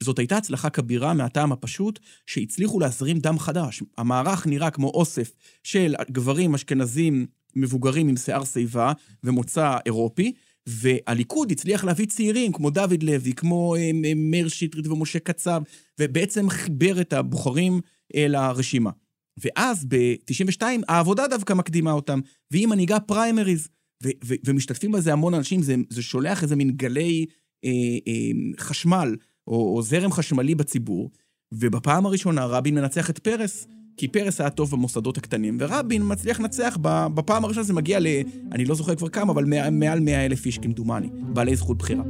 זאת 0.03 0.19
הייתה 0.19 0.37
הצלחה 0.37 0.71
כבירה 0.71 1.15
מהטעם 1.15 1.53
הפשוט 1.53 1.99
שהצליחו 2.27 2.81
להזרים 2.81 3.19
דם 3.19 3.39
חדש. 3.39 3.83
המערך 3.99 4.47
נראה 4.47 4.71
כמו 4.71 4.89
אוסף 4.89 5.33
של 5.63 5.95
גברים 6.11 6.55
אשכנזים 6.55 7.27
מבוגרים 7.57 8.09
עם 8.09 8.17
שיער 8.17 8.45
שיבה 8.45 8.93
ומוצא 9.25 9.77
אירופי, 9.87 10.33
והליכוד 10.67 11.53
הצליח 11.53 11.85
להביא 11.85 12.07
צעירים 12.07 12.53
כמו 12.53 12.71
דוד 12.71 13.03
לוי, 13.03 13.33
כמו 13.33 13.77
אה, 13.77 13.91
מאיר 14.17 14.49
שטרית 14.49 14.87
ומשה 14.87 15.19
קצב, 15.19 15.63
ובעצם 16.01 16.49
חיבר 16.49 17.01
את 17.01 17.13
הבוחרים 17.13 17.81
אל 18.15 18.35
הרשימה. 18.35 18.91
ואז 19.39 19.85
ב-92 19.89 20.63
העבודה 20.89 21.29
דווקא 21.29 21.53
מקדימה 21.53 21.93
אותם, 21.93 22.21
והיא 22.51 22.67
מנהיגה 22.67 23.01
פריימריז, 23.01 23.69
ו- 24.05 24.09
ו- 24.25 24.35
ומשתתפים 24.47 24.93
בזה 24.93 25.13
המון 25.13 25.35
אנשים, 25.35 25.63
זה, 25.63 25.75
זה 25.91 26.03
שולח 26.03 26.43
איזה 26.43 26.57
מין 26.57 26.71
גלי 26.71 27.27
אה, 27.65 27.71
אה, 28.09 28.31
חשמל 28.59 29.17
או, 29.49 29.77
או 29.77 29.83
זרם 29.83 30.13
חשמלי 30.13 30.55
בציבור, 30.55 31.11
ובפעם 31.53 32.07
הראשונה 32.07 32.45
רבין 32.45 32.75
מנצח 32.75 33.11
את 33.11 33.19
פרס, 33.19 33.67
כי 33.97 34.09
פרס 34.09 34.41
היה 34.41 34.51
טוב 34.51 34.71
במוסדות 34.71 35.19
הקטנים, 35.19 35.57
ורבין 35.61 36.03
מצליח 36.05 36.41
לנצח, 36.41 36.79
בפעם 37.15 37.45
הראשונה 37.45 37.65
זה 37.65 37.73
מגיע 37.73 38.01
ל... 38.01 38.07
אני 38.53 38.65
לא 38.65 38.75
זוכר 38.75 38.95
כבר 38.95 39.09
כמה, 39.09 39.33
אבל 39.33 39.45
מעל 39.71 40.01
100 40.01 40.25
אלף 40.27 40.47
איש 40.47 40.59
כמדומני, 40.59 41.09
בעלי 41.13 41.57
זכות 41.57 41.79
בחירה. 41.79 42.03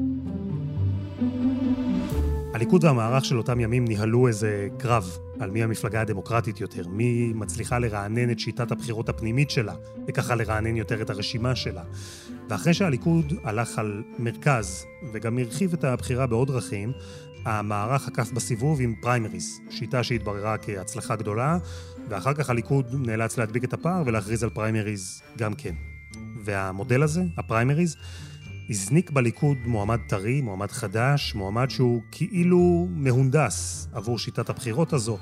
הליכוד 2.54 2.84
והמערך 2.84 3.24
של 3.24 3.38
אותם 3.38 3.60
ימים 3.60 3.84
ניהלו 3.84 4.28
איזה 4.28 4.68
קרב 4.78 5.18
על 5.40 5.50
מי 5.50 5.62
המפלגה 5.62 6.00
הדמוקרטית 6.00 6.60
יותר, 6.60 6.88
מי 6.88 7.32
מצליחה 7.34 7.78
לרענן 7.78 8.30
את 8.30 8.38
שיטת 8.38 8.72
הבחירות 8.72 9.08
הפנימית 9.08 9.50
שלה, 9.50 9.74
וככה 10.08 10.34
לרענן 10.34 10.76
יותר 10.76 11.02
את 11.02 11.10
הרשימה 11.10 11.56
שלה. 11.56 11.82
ואחרי 12.49 12.75
שהליכוד 12.75 13.32
הלך 13.44 13.78
על 13.78 14.02
מרכז, 14.18 14.87
וגם 15.12 15.38
הרחיב 15.38 15.72
את 15.72 15.84
הבחירה 15.84 16.26
בעוד 16.26 16.49
דרכים, 16.49 16.92
המערך 17.44 18.08
עקף 18.08 18.32
בסיבוב 18.32 18.80
עם 18.80 18.94
פריימריז, 19.00 19.61
שיטה 19.70 20.02
שהתבררה 20.02 20.58
כהצלחה 20.58 21.16
גדולה, 21.16 21.58
ואחר 22.08 22.34
כך 22.34 22.50
הליכוד 22.50 22.87
נאלץ 22.92 23.38
להדביק 23.38 23.64
את 23.64 23.72
הפער 23.72 24.02
ולהכריז 24.06 24.42
על 24.42 24.50
פריימריז 24.50 25.22
גם 25.38 25.54
כן. 25.54 25.75
והמודל 26.44 27.02
הזה, 27.02 27.22
הפריימריז, 27.38 27.96
הזניק 28.70 29.11
בליכוד 29.11 29.58
מועמד 29.66 29.99
טרי, 30.08 30.40
מועמד 30.40 30.70
חדש, 30.70 31.34
מועמד 31.34 31.70
שהוא 31.70 32.02
כאילו 32.11 32.88
מהונדס 32.90 33.88
עבור 33.92 34.18
שיטת 34.18 34.50
הבחירות 34.50 34.92
הזו. 34.92 35.18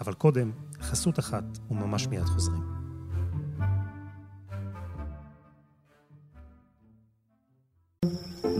אבל 0.00 0.12
קודם, 0.12 0.50
חסות 0.82 1.18
אחת, 1.18 1.44
וממש 1.70 2.06
מיד 2.06 2.24
חוזרים. 2.24 2.77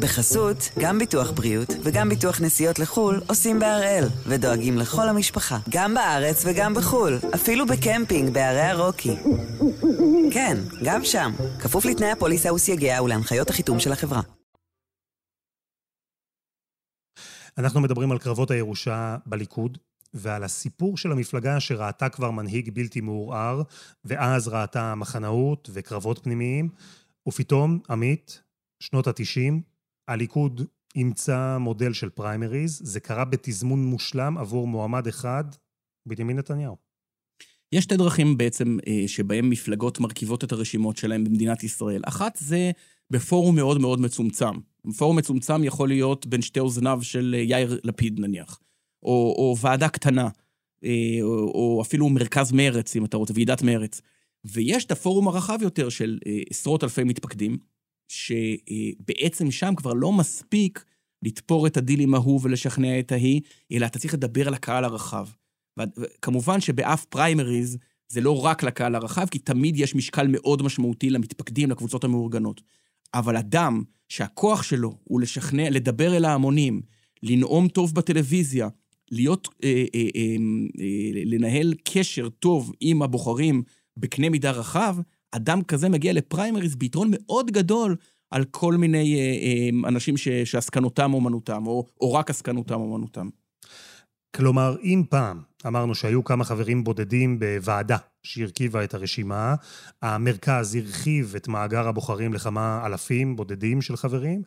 בחסות, 0.01 0.57
גם 0.79 0.99
ביטוח 0.99 1.31
בריאות 1.31 1.69
וגם 1.83 2.09
ביטוח 2.09 2.41
נסיעות 2.41 2.79
לחו"ל 2.79 3.21
עושים 3.29 3.59
בהראל, 3.59 4.05
ודואגים 4.27 4.79
לכל 4.79 5.09
המשפחה, 5.09 5.59
גם 5.69 5.95
בארץ 5.95 6.45
וגם 6.47 6.75
בחו"ל, 6.75 7.19
אפילו 7.35 7.67
בקמפינג 7.67 8.35
בערי 8.35 8.61
הרוקי. 8.61 9.17
כן, 10.33 10.57
גם 10.85 11.05
שם, 11.05 11.33
כפוף 11.61 11.85
לתנאי 11.85 12.11
הפוליסה 12.11 12.53
וסייגיה 12.53 13.03
ולהנחיות 13.03 13.51
החיתום 13.51 13.81
של 13.81 13.93
החברה. 13.93 14.21
אנחנו 17.59 17.81
מדברים 17.81 18.13
על 18.13 18.19
קרבות 18.19 18.51
הירושה 18.51 19.17
בליכוד, 19.27 19.79
ועל 20.15 20.45
הסיפור 20.45 20.97
של 20.97 21.13
המפלגה 21.13 21.61
שראתה 21.61 22.09
כבר 22.09 22.31
מנהיג 22.31 22.71
בלתי 22.75 23.01
מעורער, 23.01 23.63
ואז 24.05 24.49
ראתה 24.49 24.95
מחנאות 24.95 25.71
וקרבות 25.73 26.19
פנימיים, 26.19 26.69
ופתאום, 27.29 27.81
עמית, 27.91 28.43
שנות 28.81 29.07
ה-90, 29.07 29.53
הליכוד 30.09 30.61
אימצה 30.97 31.59
מודל 31.59 31.93
של 31.93 32.09
פריימריז, 32.09 32.81
זה 32.85 33.01
קרה 33.01 33.25
בתזמון 33.25 33.85
מושלם 33.85 34.39
עבור 34.39 34.67
מועמד 34.67 35.07
אחד, 35.07 35.45
בנימין 36.07 36.39
נתניהו. 36.39 36.77
יש 37.73 37.85
שתי 37.85 37.97
דרכים 37.97 38.39
בעצם 38.39 38.79
אה, 38.87 39.05
שבהם 39.07 39.51
מפלגות 39.51 40.01
מרכיבות 40.01 40.45
את 40.45 40.53
הרשימות 40.53 40.97
שלהן 40.97 41.25
במדינת 41.25 41.65
ישראל. 41.65 42.03
אחת 42.07 42.37
זה 42.41 42.71
בפורום 43.11 43.57
מאוד 43.57 43.81
מאוד 43.81 44.01
מצומצם. 44.01 44.53
פורום 44.97 45.19
מצומצם 45.19 45.65
יכול 45.65 45.89
להיות 45.89 46.27
בין 46.27 46.43
שתי 46.43 46.61
אוזניו 46.61 46.99
של 47.03 47.35
אה, 47.39 47.43
יאיר 47.43 47.81
לפיד 47.85 48.21
נניח, 48.21 48.61
או, 49.03 49.35
או 49.39 49.57
ועדה 49.61 49.89
קטנה, 49.89 50.29
אה, 50.85 51.19
או, 51.23 51.29
או 51.29 51.83
אפילו 51.83 52.09
מרכז 52.09 52.53
מרץ, 52.53 52.97
אם 52.97 53.05
אתה 53.05 53.17
רוצה, 53.17 53.33
ועידת 53.37 53.63
מרץ. 53.63 54.01
ויש 54.45 54.85
את 54.85 54.91
הפורום 54.91 55.29
הרחב 55.29 55.59
יותר 55.63 55.89
של 55.89 56.19
עשרות 56.51 56.85
אלפי 56.85 57.05
מתפקדים, 57.05 57.59
שבעצם 58.09 59.51
שם 59.51 59.75
כבר 59.75 59.93
לא 59.93 60.13
מספיק 60.13 60.85
לתפור 61.23 61.67
את 61.67 61.77
הדיל 61.77 62.01
עם 62.01 62.15
ההוא 62.15 62.41
ולשכנע 62.43 62.99
את 62.99 63.13
ההיא, 63.13 63.41
אלא 63.73 63.87
אתה 63.87 63.99
צריך 63.99 64.15
לדבר 64.15 64.49
על 64.49 64.55
הקהל 64.55 64.85
הרחב. 64.85 65.29
וכמובן 65.97 66.61
שבאף 66.61 67.05
פריימריז 67.05 67.79
זה 68.09 68.21
לא 68.21 68.45
רק 68.45 68.63
לקהל 68.63 68.95
הרחב, 68.95 69.27
כי 69.27 69.39
תמיד 69.39 69.77
יש 69.77 69.95
משקל 69.95 70.27
מאוד 70.29 70.63
משמעותי 70.63 71.11
למתפקדים, 71.11 71.71
לקבוצות 71.71 72.05
המאורגנות. 72.05 72.61
אבל 73.15 73.37
אדם 73.37 73.83
שהכוח 74.09 74.63
שלו 74.63 74.95
הוא 75.05 75.21
לשכנע, 75.21 75.71
לדבר 75.71 76.17
אל 76.17 76.25
ההמונים, 76.25 76.81
לנאום 77.23 77.69
טוב 77.69 77.95
בטלוויזיה, 77.95 78.69
להיות, 79.11 79.49
אה, 79.65 79.85
אה, 79.95 80.01
אה, 80.17 80.37
אה, 80.81 81.25
לנהל 81.25 81.75
קשר 81.85 82.29
טוב 82.29 82.73
עם 82.81 83.03
הבוחרים 83.03 83.63
בקנה 83.97 84.29
מידה 84.29 84.51
רחב, 84.51 84.97
אדם 85.33 85.63
כזה 85.63 85.89
מגיע 85.89 86.13
לפריימריז 86.13 86.77
ביתרון 86.77 87.11
מאוד 87.13 87.51
גדול 87.51 87.97
על 88.31 88.45
כל 88.45 88.75
מיני 88.75 89.15
אה, 89.15 89.21
אה, 89.21 89.89
אנשים 89.89 90.17
שעסקנותם 90.45 91.15
אומנותם, 91.15 91.67
או, 91.67 91.87
או 92.01 92.15
רק 92.15 92.31
עסקנותם 92.31 92.75
אומנותם. 92.75 93.29
כלומר, 94.37 94.77
אם 94.83 95.03
פעם 95.11 95.41
אמרנו 95.67 95.95
שהיו 95.95 96.25
כמה 96.25 96.45
חברים 96.45 96.85
בודדים 96.85 97.39
בוועדה 97.39 97.97
שהרכיבה 98.23 98.85
את 98.85 98.95
הרשימה, 98.95 99.55
המרכז 100.03 100.75
הרחיב 100.75 101.35
את 101.37 101.49
מאגר 101.49 101.89
הבוחרים 101.89 102.33
לכמה 102.35 102.83
אלפים 102.87 103.37
בודדים 103.37 103.83
של 103.83 103.97
חברים, 103.97 104.43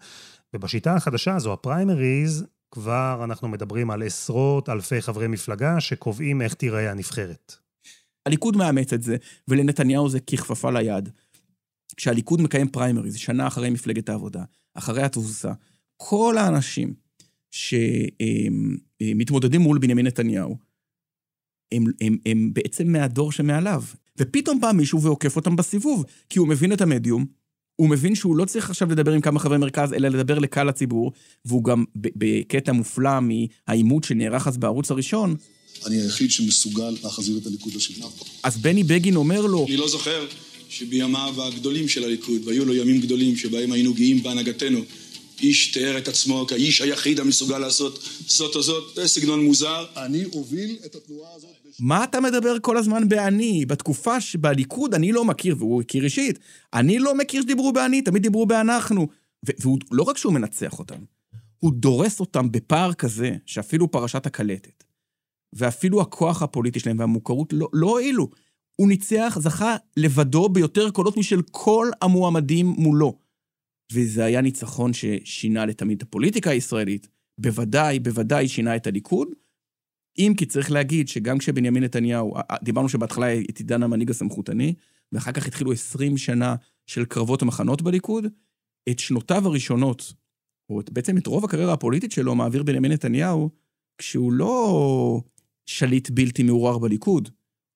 ובשיטה 0.54 0.96
החדשה 0.96 1.36
הזו, 1.36 1.54
הפריימריז, 1.54 2.46
כבר 2.72 3.22
אנחנו 3.24 3.48
מדברים 3.48 3.92
על 3.92 4.04
עשרות 4.04 4.70
אלפי 4.70 5.02
חברי 5.02 5.28
מפלגה 5.28 5.80
שקובעים 5.80 6.42
איך 6.42 6.54
תיראה 6.54 6.92
הנבחרת. 6.92 7.56
הליכוד 8.26 8.58
מאמץ 8.58 8.94
את 8.94 9.04
זה, 9.04 9.18
ולנתניהו 9.48 10.10
זה 10.10 10.20
ככפפה 10.20 10.72
ליד. 10.72 11.10
כשהליכוד 11.98 12.42
מקיים 12.42 12.68
פריימריז, 12.68 13.16
שנה 13.16 13.48
אחרי 13.48 13.70
מפלגת 13.70 14.10
העבודה, 14.10 14.44
אחרי 14.74 15.04
התבוסה, 15.04 15.54
כל 15.98 16.36
האנשים 16.38 16.94
שמתמודדים 19.02 19.62
מול 19.62 19.78
בנימין 19.78 20.08
נתניהו, 20.08 20.58
הם, 21.72 21.84
הם, 22.02 22.18
הם 22.26 22.50
בעצם 22.54 22.92
מהדור 22.92 23.32
שמעליו. 23.32 23.84
ופתאום 24.18 24.62
בא 24.62 24.72
מישהו 24.72 25.02
ועוקף 25.02 25.36
אותם 25.36 25.56
בסיבוב, 25.56 26.06
כי 26.30 26.40
הוא 26.40 26.48
מבין 26.48 26.74
את 26.74 26.82
המדיום, 26.82 27.26
הוא 27.76 27.90
מבין 27.90 28.16
שהוא 28.16 28.36
לא 28.36 28.46
צריך 28.46 28.70
עכשיו 28.70 28.92
לדבר 28.92 29.12
עם 29.12 29.22
כמה 29.22 29.40
חברי 29.40 29.58
מרכז, 29.58 29.94
אלא 29.94 30.10
לדבר 30.10 30.40
לקהל 30.40 30.70
הציבור, 30.70 31.12
והוא 31.46 31.64
גם 31.64 31.84
בקטע 31.96 32.72
מופלא 32.72 33.20
מהעימות 33.20 34.04
שנערך 34.04 34.48
אז 34.48 34.58
בערוץ 34.58 34.92
הראשון. 34.92 35.36
אני 35.86 36.02
היחיד 36.02 36.32
שמסוגל 36.32 36.96
להחזיר 37.04 37.38
את 37.38 37.48
הליכוד 37.48 37.74
לשלטון. 37.76 38.12
אז 38.44 38.58
בני 38.58 38.84
בגין 38.84 39.16
אומר 39.16 39.42
לו... 39.42 39.66
אני 39.68 39.78
לא 39.78 39.88
זוכר 39.90 40.28
שבימיו 40.70 41.34
הגדולים 41.38 41.88
של 41.88 42.04
הליכוד, 42.04 42.42
והיו 42.48 42.66
לו 42.66 42.74
ימים 42.74 43.02
גדולים 43.02 43.38
שבהם 43.38 43.72
היינו 43.72 43.94
גאים 43.94 44.24
בהנהגתנו, 44.24 44.80
איש 45.42 45.72
תיאר 45.72 45.98
את 45.98 46.08
עצמו 46.08 46.46
כאיש 46.48 46.82
היחיד 46.82 47.20
המסוגל 47.20 47.60
לעשות 47.60 48.10
זאת 48.28 48.56
או 48.56 48.64
זאת, 48.64 48.96
זה 48.96 49.08
סגנון 49.08 49.46
מוזר. 49.46 49.86
אני 49.98 50.26
אוביל 50.26 50.78
את 50.86 50.96
התנועה 50.96 51.30
הזאת... 51.36 51.50
מה 51.80 52.04
אתה 52.04 52.20
מדבר 52.22 52.60
כל 52.62 52.78
הזמן 52.78 53.10
באני? 53.10 53.66
בתקופה 53.66 54.22
שבליכוד 54.22 54.94
אני 54.94 55.12
לא 55.12 55.26
מכיר, 55.26 55.56
והוא 55.58 55.82
הכיר 55.82 56.04
אישית, 56.04 56.40
אני 56.74 57.00
לא 57.00 57.16
מכיר 57.16 57.42
שדיברו 57.42 57.74
באני, 57.74 58.02
תמיד 58.02 58.22
דיברו 58.22 58.46
באנחנו. 58.46 59.08
והוא, 59.60 59.78
לא 59.92 60.04
רק 60.04 60.18
שהוא 60.18 60.34
מנצח 60.34 60.80
אותם, 60.80 61.00
הוא 61.60 61.72
דורס 61.74 62.20
אותם 62.20 62.52
בפער 62.52 62.94
כזה, 62.94 63.32
שאפילו 63.46 63.92
פרשת 63.92 64.26
הקלטת, 64.26 64.84
ואפילו 65.54 66.02
הכוח 66.02 66.42
הפוליטי 66.42 66.80
שלהם 66.80 67.00
והמוכרות 67.00 67.54
לא, 67.54 67.68
לא 67.74 67.88
הועילו. 67.88 68.30
הוא 68.76 68.88
ניצח, 68.88 69.38
זכה 69.40 69.76
לבדו 69.98 70.50
ביותר 70.50 70.92
קולות 70.92 71.18
משל 71.18 71.42
כל 71.52 71.90
המועמדים 72.02 72.66
מולו. 72.66 73.18
וזה 73.94 74.26
היה 74.26 74.42
ניצחון 74.42 74.92
ששינה 74.94 75.66
לתמיד 75.66 75.98
את 75.98 76.04
הפוליטיקה 76.04 76.50
הישראלית, 76.50 77.08
בוודאי, 77.38 78.00
בוודאי 78.00 78.48
שינה 78.48 78.76
את 78.76 78.88
הליכוד. 78.88 79.28
אם 80.18 80.34
כי 80.38 80.46
צריך 80.46 80.72
להגיד 80.72 81.08
שגם 81.08 81.38
כשבנימין 81.38 81.84
נתניהו, 81.84 82.34
דיברנו 82.64 82.90
שבהתחלה 82.90 83.40
את 83.50 83.58
עידן 83.58 83.84
המנהיג 83.84 84.10
הסמכותני, 84.10 84.74
ואחר 85.12 85.32
כך 85.32 85.48
התחילו 85.48 85.72
20 85.72 86.18
שנה 86.18 86.56
של 86.88 87.06
קרבות 87.06 87.42
המחנות 87.42 87.82
בליכוד, 87.82 88.26
את 88.90 89.00
שנותיו 89.00 89.48
הראשונות, 89.48 90.14
או 90.70 90.82
בעצם 90.92 91.18
את 91.18 91.28
רוב 91.28 91.46
הקריירה 91.46 91.74
הפוליטית 91.74 92.12
שלו, 92.12 92.36
מעביר 92.36 92.64
בנימין 92.64 92.92
נתניהו, 92.92 93.50
כשהוא 93.98 94.32
לא 94.32 95.22
שליט 95.66 96.10
בלתי 96.10 96.44
מעורר 96.44 96.78
בליכוד. 96.78 97.30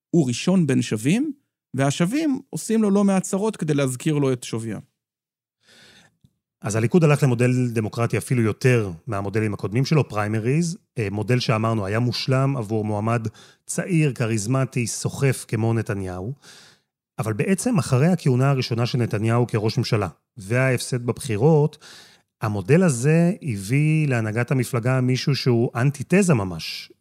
הוא 0.09 0.27
ראשון 0.27 0.67
בין 0.67 0.81
שווים, 0.81 1.31
והשווים 1.73 2.39
עושים 2.49 2.81
לו 2.81 2.91
לא 2.91 3.03
מעט 3.03 3.23
צרות 3.23 3.57
כדי 3.57 3.73
להזכיר 3.73 4.15
לו 4.15 4.33
את 4.33 4.43
שוויים. 4.43 4.95
אז 6.61 6.75
הליכוד 6.75 7.03
הלך 7.03 7.23
למודל 7.23 7.67
דמוקרטי 7.67 8.17
אפילו 8.17 8.41
יותר 8.41 8.91
מהמודלים 9.07 9.53
הקודמים 9.53 9.85
שלו, 9.85 10.09
פריימריז, 10.09 10.77
אה, 10.97 11.07
מודל 11.11 11.39
שאמרנו 11.39 11.85
היה 11.85 11.99
מושלם 11.99 12.57
עבור 12.57 12.85
מועמד 12.85 13.27
צעיר, 13.65 14.13
כריזמטי, 14.13 14.87
סוחף 14.87 15.45
כמו 15.47 15.73
נתניהו. 15.73 16.33
אבל 17.19 17.33
בעצם 17.33 17.77
אחרי 17.77 18.07
הכהונה 18.07 18.49
הראשונה 18.49 18.85
של 18.85 18.97
נתניהו 18.97 19.47
כראש 19.47 19.77
ממשלה 19.77 20.07
וההפסד 20.37 21.05
בבחירות, 21.05 21.77
המודל 22.41 22.83
הזה 22.83 23.31
הביא 23.41 24.07
להנהגת 24.07 24.51
המפלגה 24.51 25.01
מישהו 25.01 25.35
שהוא 25.35 25.69
אנטיתזה 25.75 26.33
ממש. 26.33 26.91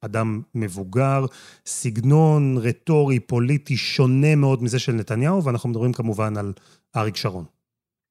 אדם 0.00 0.42
מבוגר, 0.54 1.26
סגנון 1.66 2.58
רטורי, 2.58 3.20
פוליטי, 3.20 3.76
שונה 3.76 4.34
מאוד 4.34 4.62
מזה 4.62 4.78
של 4.78 4.92
נתניהו, 4.92 5.44
ואנחנו 5.44 5.68
מדברים 5.68 5.92
כמובן 5.92 6.36
על 6.36 6.52
אריק 6.96 7.16
שרון. 7.16 7.44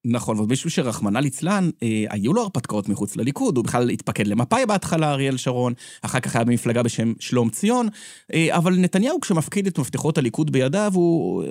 נכון, 0.06 0.38
ועוד 0.38 0.50
מישהו 0.50 0.70
שרחמנא 0.70 1.20
ליצלן, 1.20 1.70
אה, 1.84 2.06
היו 2.10 2.34
לו 2.34 2.42
הרפתקאות 2.42 2.90
מחוץ 2.90 3.16
לליכוד, 3.16 3.58
הוא 3.58 3.66
בכלל 3.66 3.90
התפקד 3.90 4.28
למפא"י 4.28 4.66
בהתחלה, 4.66 5.12
אריאל 5.12 5.38
שרון, 5.38 5.74
אחר 6.02 6.20
כך 6.20 6.36
היה 6.36 6.46
במפלגה 6.46 6.84
בשם 6.84 7.14
שלום 7.20 7.50
ציון, 7.50 7.88
אה, 8.34 8.58
אבל 8.58 8.78
נתניהו 8.78 9.22
כשמפקיד 9.22 9.68
את 9.68 9.80
מפתחות 9.80 10.18
הליכוד 10.18 10.52
בידיו, 10.52 10.92
הוא, 10.96 11.44
אה, 11.44 11.48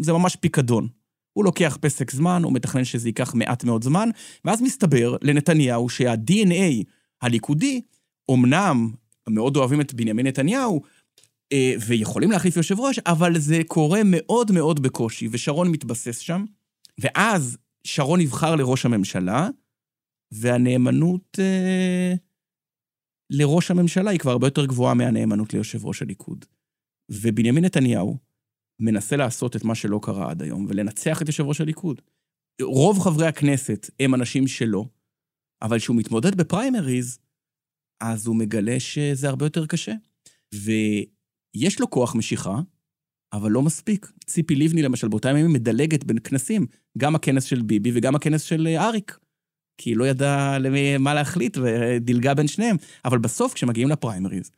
זה 0.00 0.12
ממש 0.12 0.36
פיקדון. 0.36 0.88
הוא 1.32 1.44
לוקח 1.44 1.78
פסק 1.80 2.10
זמן, 2.10 2.42
הוא 2.44 2.52
מתכנן 2.52 2.84
שזה 2.84 3.08
ייקח 3.08 3.34
מעט 3.34 3.64
מאוד 3.64 3.84
זמן, 3.84 4.08
ואז 4.44 4.62
מסתבר 4.62 5.16
לנתניהו 5.22 5.88
שה-DNA 5.88 6.84
הליכודי, 7.22 7.80
אמנם 8.30 8.90
מאוד 9.28 9.56
אוהבים 9.56 9.80
את 9.80 9.94
בנימין 9.94 10.26
נתניהו, 10.26 10.82
אה, 11.52 11.74
ויכולים 11.86 12.30
להחליף 12.30 12.56
יושב 12.56 12.80
ראש, 12.80 12.98
אבל 12.98 13.38
זה 13.38 13.60
קורה 13.66 14.00
מאוד 14.04 14.52
מאוד 14.52 14.82
בקושי, 14.82 15.28
ושרון 15.30 15.70
מתבסס 15.70 16.18
שם, 16.18 16.44
ואז 17.00 17.58
שרון 17.84 18.20
נבחר 18.20 18.54
לראש 18.54 18.86
הממשלה, 18.86 19.48
והנאמנות 20.32 21.38
אה, 21.38 22.14
לראש 23.30 23.70
הממשלה 23.70 24.10
היא 24.10 24.18
כבר 24.18 24.30
הרבה 24.30 24.46
יותר 24.46 24.66
גבוהה 24.66 24.94
מהנאמנות 24.94 25.52
ליושב 25.54 25.86
ראש 25.86 26.02
הליכוד. 26.02 26.44
ובנימין 27.08 27.64
נתניהו 27.64 28.18
מנסה 28.80 29.16
לעשות 29.16 29.56
את 29.56 29.64
מה 29.64 29.74
שלא 29.74 30.00
קרה 30.02 30.30
עד 30.30 30.42
היום, 30.42 30.66
ולנצח 30.68 31.22
את 31.22 31.26
יושב 31.26 31.44
ראש 31.44 31.60
הליכוד. 31.60 32.00
רוב 32.62 32.98
חברי 32.98 33.26
הכנסת 33.26 33.90
הם 34.00 34.14
אנשים 34.14 34.46
שלו, 34.46 34.88
אבל 35.62 35.78
כשהוא 35.78 35.96
מתמודד 35.96 36.34
בפריימריז, 36.34 37.18
אז 38.02 38.26
הוא 38.26 38.36
מגלה 38.36 38.80
שזה 38.80 39.28
הרבה 39.28 39.46
יותר 39.46 39.66
קשה. 39.66 39.92
ויש 40.54 41.80
לו 41.80 41.90
כוח 41.90 42.14
משיכה, 42.14 42.60
אבל 43.32 43.50
לא 43.50 43.62
מספיק. 43.62 44.12
ציפי 44.26 44.54
לבני, 44.54 44.82
למשל, 44.82 45.08
באותם 45.08 45.28
ימים 45.28 45.52
מדלגת 45.52 46.04
בין 46.04 46.18
כנסים, 46.18 46.66
גם 46.98 47.14
הכנס 47.14 47.44
של 47.44 47.62
ביבי 47.62 47.90
וגם 47.94 48.14
הכנס 48.14 48.42
של 48.42 48.66
אה, 48.66 48.88
אריק. 48.88 49.18
כי 49.78 49.90
היא 49.90 49.96
לא 49.96 50.04
ידעה 50.04 50.58
מה 50.98 51.14
להחליט 51.14 51.58
ודילגה 51.62 52.34
בין 52.34 52.48
שניהם. 52.48 52.76
אבל 53.04 53.18
בסוף, 53.18 53.54
כשמגיעים 53.54 53.88
לפריימריז, 53.88 54.50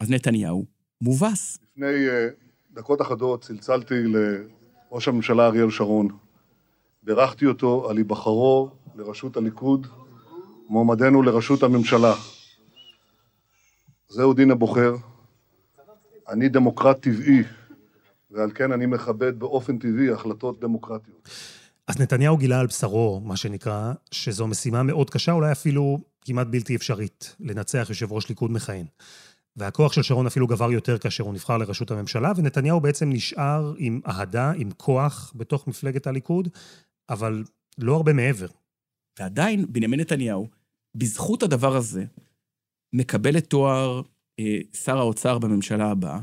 אז 0.00 0.10
נתניהו 0.10 0.64
מובס. 1.00 1.58
לפני 1.70 1.86
uh, 1.86 2.74
דקות 2.74 3.02
אחדות 3.02 3.42
צלצלתי 3.42 3.94
לראש 3.94 5.08
הממשלה 5.08 5.46
אריאל 5.46 5.70
שרון. 5.70 6.08
בירכתי 7.02 7.46
אותו 7.46 7.90
על 7.90 7.96
היבחרו 7.96 8.70
לראשות 8.96 9.36
הליכוד, 9.36 9.86
מועמדנו 10.68 11.22
לראשות 11.22 11.62
הממשלה. 11.62 12.14
זהו 14.08 14.34
דין 14.34 14.50
הבוחר. 14.50 14.94
אני 16.28 16.48
דמוקרט 16.48 17.02
טבעי, 17.02 17.42
ועל 18.30 18.50
כן 18.54 18.72
אני 18.72 18.86
מכבד 18.86 19.38
באופן 19.38 19.78
טבעי 19.78 20.10
החלטות 20.10 20.60
דמוקרטיות. 20.60 21.28
אז 21.86 22.00
נתניהו 22.00 22.36
גילה 22.36 22.60
על 22.60 22.66
בשרו, 22.66 23.20
מה 23.24 23.36
שנקרא, 23.36 23.92
שזו 24.10 24.46
משימה 24.46 24.82
מאוד 24.82 25.10
קשה, 25.10 25.32
אולי 25.32 25.52
אפילו 25.52 25.98
כמעט 26.24 26.46
בלתי 26.46 26.76
אפשרית, 26.76 27.36
לנצח 27.40 27.86
יושב 27.88 28.12
ראש 28.12 28.28
ליכוד 28.28 28.50
מכהן. 28.50 28.86
והכוח 29.56 29.92
של 29.92 30.02
שרון 30.02 30.26
אפילו 30.26 30.46
גבר 30.46 30.72
יותר 30.72 30.98
כאשר 30.98 31.24
הוא 31.24 31.34
נבחר 31.34 31.58
לראשות 31.58 31.90
הממשלה, 31.90 32.32
ונתניהו 32.36 32.80
בעצם 32.80 33.10
נשאר 33.10 33.74
עם 33.78 34.00
אהדה, 34.06 34.52
עם 34.56 34.70
כוח 34.76 35.32
בתוך 35.36 35.68
מפלגת 35.68 36.06
הליכוד, 36.06 36.48
אבל 37.10 37.44
לא 37.78 37.96
הרבה 37.96 38.12
מעבר. 38.12 38.46
ועדיין, 39.18 39.66
בנימין 39.68 40.00
נתניהו, 40.00 40.48
בזכות 40.94 41.42
הדבר 41.42 41.76
הזה, 41.76 42.04
מקבל 42.94 43.38
את 43.38 43.46
תואר 43.46 44.02
אה, 44.38 44.58
שר 44.72 44.98
האוצר 44.98 45.38
בממשלה 45.38 45.90
הבאה, 45.90 46.20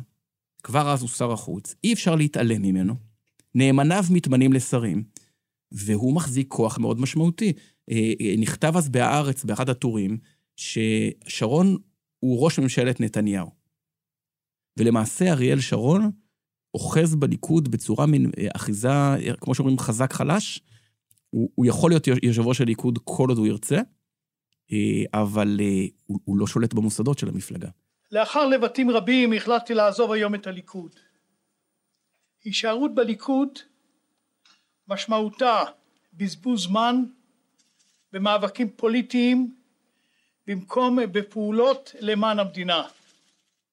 כבר 0.63 0.93
אז 0.93 1.01
הוא 1.01 1.09
שר 1.09 1.31
החוץ, 1.31 1.75
אי 1.83 1.93
אפשר 1.93 2.15
להתעלם 2.15 2.61
ממנו. 2.61 2.95
נאמניו 3.55 4.03
מתמנים 4.11 4.53
לשרים, 4.53 5.03
והוא 5.71 6.15
מחזיק 6.15 6.47
כוח 6.47 6.77
מאוד 6.77 6.99
משמעותי. 6.99 7.53
אה, 7.91 8.13
אה, 8.21 8.35
נכתב 8.37 8.73
אז 8.77 8.89
בהארץ, 8.89 9.43
באחד 9.43 9.69
הטורים, 9.69 10.17
ששרון 10.55 11.77
הוא 12.19 12.43
ראש 12.43 12.59
ממשלת 12.59 12.99
נתניהו. 12.99 13.49
ולמעשה 14.79 15.31
אריאל 15.31 15.59
שרון 15.59 16.11
אוחז 16.73 17.15
בליכוד 17.15 17.71
בצורה 17.71 18.05
מין 18.05 18.31
אה, 18.37 18.47
אחיזה, 18.55 18.89
כמו 19.41 19.55
שאומרים, 19.55 19.79
חזק 19.79 20.13
חלש. 20.13 20.61
הוא, 21.29 21.49
הוא 21.55 21.65
יכול 21.65 21.91
להיות 21.91 22.07
יושב 22.07 22.41
ראש 22.41 22.61
הליכוד 22.61 22.99
כל 23.03 23.29
עוד 23.29 23.37
הוא 23.37 23.47
ירצה, 23.47 23.81
אבל 25.13 25.59
הוא, 26.05 26.19
הוא 26.25 26.37
לא 26.37 26.47
שולט 26.47 26.73
במוסדות 26.73 27.19
של 27.19 27.29
המפלגה. 27.29 27.69
לאחר 28.11 28.45
לבטים 28.45 28.89
רבים 28.89 29.33
החלטתי 29.33 29.73
לעזוב 29.73 30.11
היום 30.11 30.35
את 30.35 30.47
הליכוד. 30.47 30.91
הישארות 32.43 32.95
בליכוד 32.95 33.49
משמעותה 34.87 35.63
בזבוז 36.13 36.63
זמן 36.63 37.03
במאבקים 38.11 38.69
פוליטיים 38.69 39.55
במקום 40.47 40.99
בפעולות 41.11 41.95
למען 41.99 42.39
המדינה. 42.39 42.83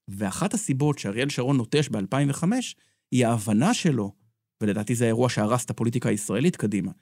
ואחת 0.09 0.55
הסיבות 0.55 0.99
שאריאל 0.99 1.29
שרון 1.29 1.57
נוטש 1.57 1.89
ב-2005 1.89 2.45
היא 3.11 3.27
ההבנה 3.27 3.75
שלו, 3.75 4.13
ולדעתי 4.61 4.95
זה 4.95 5.05
האירוע 5.05 5.29
שהרס 5.29 5.65
את 5.65 5.71
הפוליטיקה 5.71 6.09
הישראלית 6.09 6.57
קדימה, 6.57 6.93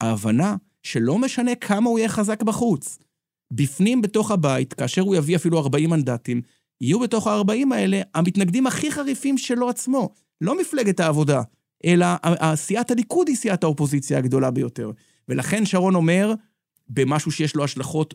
ההבנה 0.00 0.56
שלא 0.82 1.18
משנה 1.18 1.54
כמה 1.54 1.90
הוא 1.90 1.98
יהיה 1.98 2.08
חזק 2.08 2.42
בחוץ, 2.42 2.98
בפנים 3.52 4.02
בתוך 4.02 4.30
הבית, 4.30 4.74
כאשר 4.74 5.02
הוא 5.02 5.16
יביא 5.16 5.36
אפילו 5.36 5.58
40 5.58 5.90
מנדטים, 5.90 6.42
יהיו 6.80 7.00
בתוך 7.00 7.26
ה-40 7.26 7.74
האלה 7.74 8.00
המתנגדים 8.14 8.66
הכי 8.66 8.90
חריפים 8.90 9.38
שלו 9.38 9.68
עצמו. 9.68 10.14
לא 10.40 10.60
מפלגת 10.60 11.00
העבודה, 11.00 11.42
אלא 11.84 12.06
סיעת 12.54 12.90
הליכוד 12.90 13.28
היא 13.28 13.36
סיעת 13.36 13.64
האופוזיציה 13.64 14.18
הגדולה 14.18 14.50
ביותר. 14.50 14.90
ולכן 15.28 15.66
שרון 15.66 15.94
אומר, 15.94 16.34
במשהו 16.88 17.30
שיש 17.30 17.56
לו 17.56 17.64
השלכות 17.64 18.14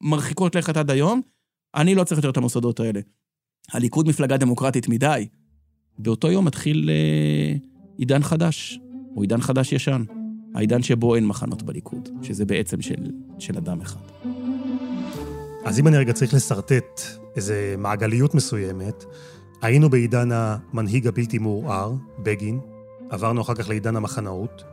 מרחיקות 0.00 0.54
לכת 0.54 0.76
עד 0.76 0.90
היום, 0.90 1.20
אני 1.74 1.94
לא 1.94 2.04
צריך 2.04 2.18
יותר 2.18 2.30
את 2.30 2.36
המוסדות 2.36 2.80
האלה. 2.80 3.00
הליכוד 3.72 4.08
מפלגה 4.08 4.36
דמוקרטית 4.36 4.88
מדי. 4.88 5.26
באותו 5.98 6.30
יום 6.30 6.44
מתחיל 6.44 6.90
אה, 6.90 7.54
עידן 7.96 8.22
חדש, 8.22 8.80
או 9.16 9.22
עידן 9.22 9.40
חדש 9.40 9.72
ישן. 9.72 10.04
העידן 10.54 10.82
שבו 10.82 11.14
אין 11.14 11.26
מחנות 11.26 11.62
בליכוד, 11.62 12.08
שזה 12.22 12.44
בעצם 12.44 12.82
של, 12.82 13.10
של 13.38 13.56
אדם 13.56 13.80
אחד. 13.80 14.00
אז 15.66 15.78
אם 15.78 15.86
אני 15.86 15.96
רגע 15.96 16.12
צריך 16.12 16.34
לשרטט 16.34 17.00
איזה 17.36 17.74
מעגליות 17.78 18.34
מסוימת, 18.34 19.04
היינו 19.62 19.90
בעידן 19.90 20.28
המנהיג 20.32 21.06
הבלתי 21.06 21.38
מעורער, 21.38 21.92
בגין, 22.18 22.60
עברנו 23.10 23.40
אחר 23.40 23.54
כך 23.54 23.68
לעידן 23.68 23.96
המחנאות, 23.96 24.64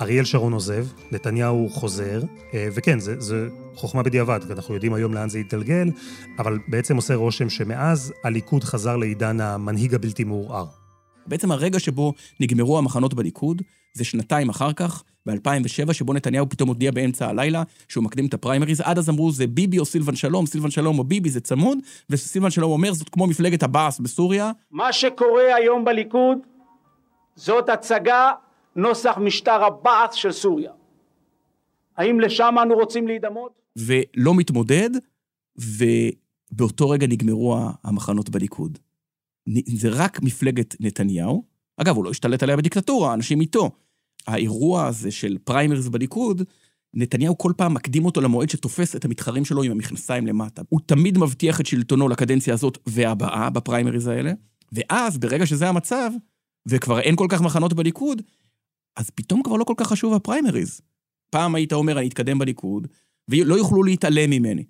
אריאל 0.00 0.24
שרון 0.24 0.52
עוזב, 0.52 0.86
נתניהו 1.12 1.68
חוזר, 1.70 2.22
אה, 2.54 2.68
וכן, 2.72 2.98
זה, 2.98 3.20
זה 3.20 3.48
חוכמה 3.74 4.02
בדיעבד, 4.02 4.40
אנחנו 4.50 4.74
יודעים 4.74 4.94
היום 4.94 5.14
לאן 5.14 5.28
זה 5.28 5.38
יתגלגל, 5.38 5.90
אבל 6.38 6.58
בעצם 6.68 6.96
עושה 6.96 7.14
רושם 7.14 7.50
שמאז 7.50 8.12
הליכוד 8.24 8.64
חזר 8.64 8.96
לעידן 8.96 9.40
המנהיג 9.40 9.94
הבלתי 9.94 10.24
מעורער. 10.24 10.81
בעצם 11.26 11.52
הרגע 11.52 11.78
שבו 11.78 12.12
נגמרו 12.40 12.78
המחנות 12.78 13.14
בליכוד, 13.14 13.62
זה 13.94 14.04
שנתיים 14.04 14.48
אחר 14.48 14.72
כך, 14.72 15.02
ב-2007, 15.26 15.92
שבו 15.92 16.12
נתניהו 16.12 16.48
פתאום 16.48 16.68
הודיע 16.68 16.90
באמצע 16.90 17.28
הלילה 17.28 17.62
שהוא 17.88 18.04
מקדים 18.04 18.26
את 18.26 18.34
הפריימריז. 18.34 18.80
עד 18.80 18.98
אז 18.98 19.10
אמרו, 19.10 19.32
זה 19.32 19.46
ביבי 19.46 19.78
או 19.78 19.84
סילבן 19.84 20.16
שלום, 20.16 20.46
סילבן 20.46 20.70
שלום 20.70 20.98
או 20.98 21.04
ביבי, 21.04 21.30
זה 21.30 21.40
צמוד, 21.40 21.78
וסילבן 22.10 22.50
שלום 22.50 22.70
אומר, 22.70 22.92
זאת 22.92 23.08
כמו 23.08 23.26
מפלגת 23.26 23.62
הבאס 23.62 24.00
בסוריה. 24.00 24.52
מה 24.70 24.92
שקורה 24.92 25.54
היום 25.56 25.84
בליכוד, 25.84 26.38
זאת 27.36 27.68
הצגה 27.68 28.30
נוסח 28.76 29.18
משטר 29.20 29.64
הבאס 29.64 30.14
של 30.14 30.32
סוריה. 30.32 30.72
האם 31.96 32.20
לשם 32.20 32.54
אנו 32.62 32.74
רוצים 32.74 33.08
להידמות? 33.08 33.52
ולא 33.76 34.34
מתמודד, 34.34 34.90
ובאותו 35.56 36.90
רגע 36.90 37.06
נגמרו 37.06 37.58
המחנות 37.84 38.30
בליכוד. 38.30 38.78
זה 39.66 39.88
רק 39.88 40.22
מפלגת 40.22 40.76
נתניהו. 40.80 41.44
אגב, 41.76 41.96
הוא 41.96 42.04
לא 42.04 42.10
השתלט 42.10 42.42
עליה 42.42 42.56
בדיקטטורה, 42.56 43.14
אנשים 43.14 43.40
איתו. 43.40 43.70
האירוע 44.26 44.86
הזה 44.86 45.10
של 45.10 45.38
פריימריז 45.44 45.88
בליכוד, 45.88 46.42
נתניהו 46.94 47.38
כל 47.38 47.52
פעם 47.56 47.74
מקדים 47.74 48.04
אותו 48.04 48.20
למועד 48.20 48.50
שתופס 48.50 48.96
את 48.96 49.04
המתחרים 49.04 49.44
שלו 49.44 49.62
עם 49.62 49.72
המכנסיים 49.72 50.26
למטה. 50.26 50.62
הוא 50.68 50.80
תמיד 50.86 51.18
מבטיח 51.18 51.60
את 51.60 51.66
שלטונו 51.66 52.08
לקדנציה 52.08 52.54
הזאת 52.54 52.78
והבאה 52.86 53.50
בפריימריז 53.50 54.06
האלה, 54.06 54.32
ואז, 54.72 55.18
ברגע 55.18 55.46
שזה 55.46 55.68
המצב, 55.68 56.10
וכבר 56.68 57.00
אין 57.00 57.16
כל 57.16 57.26
כך 57.28 57.40
מחנות 57.40 57.72
בליכוד, 57.72 58.22
אז 58.96 59.10
פתאום 59.10 59.42
כבר 59.42 59.56
לא 59.56 59.64
כל 59.64 59.74
כך 59.76 59.86
חשוב 59.86 60.14
הפריימריז. 60.14 60.80
פעם 61.30 61.54
היית 61.54 61.72
אומר, 61.72 61.98
אני 61.98 62.08
אתקדם 62.08 62.38
בליכוד, 62.38 62.86
ולא 63.30 63.54
יוכלו 63.54 63.82
להתעלם 63.82 64.30
ממני. 64.30 64.64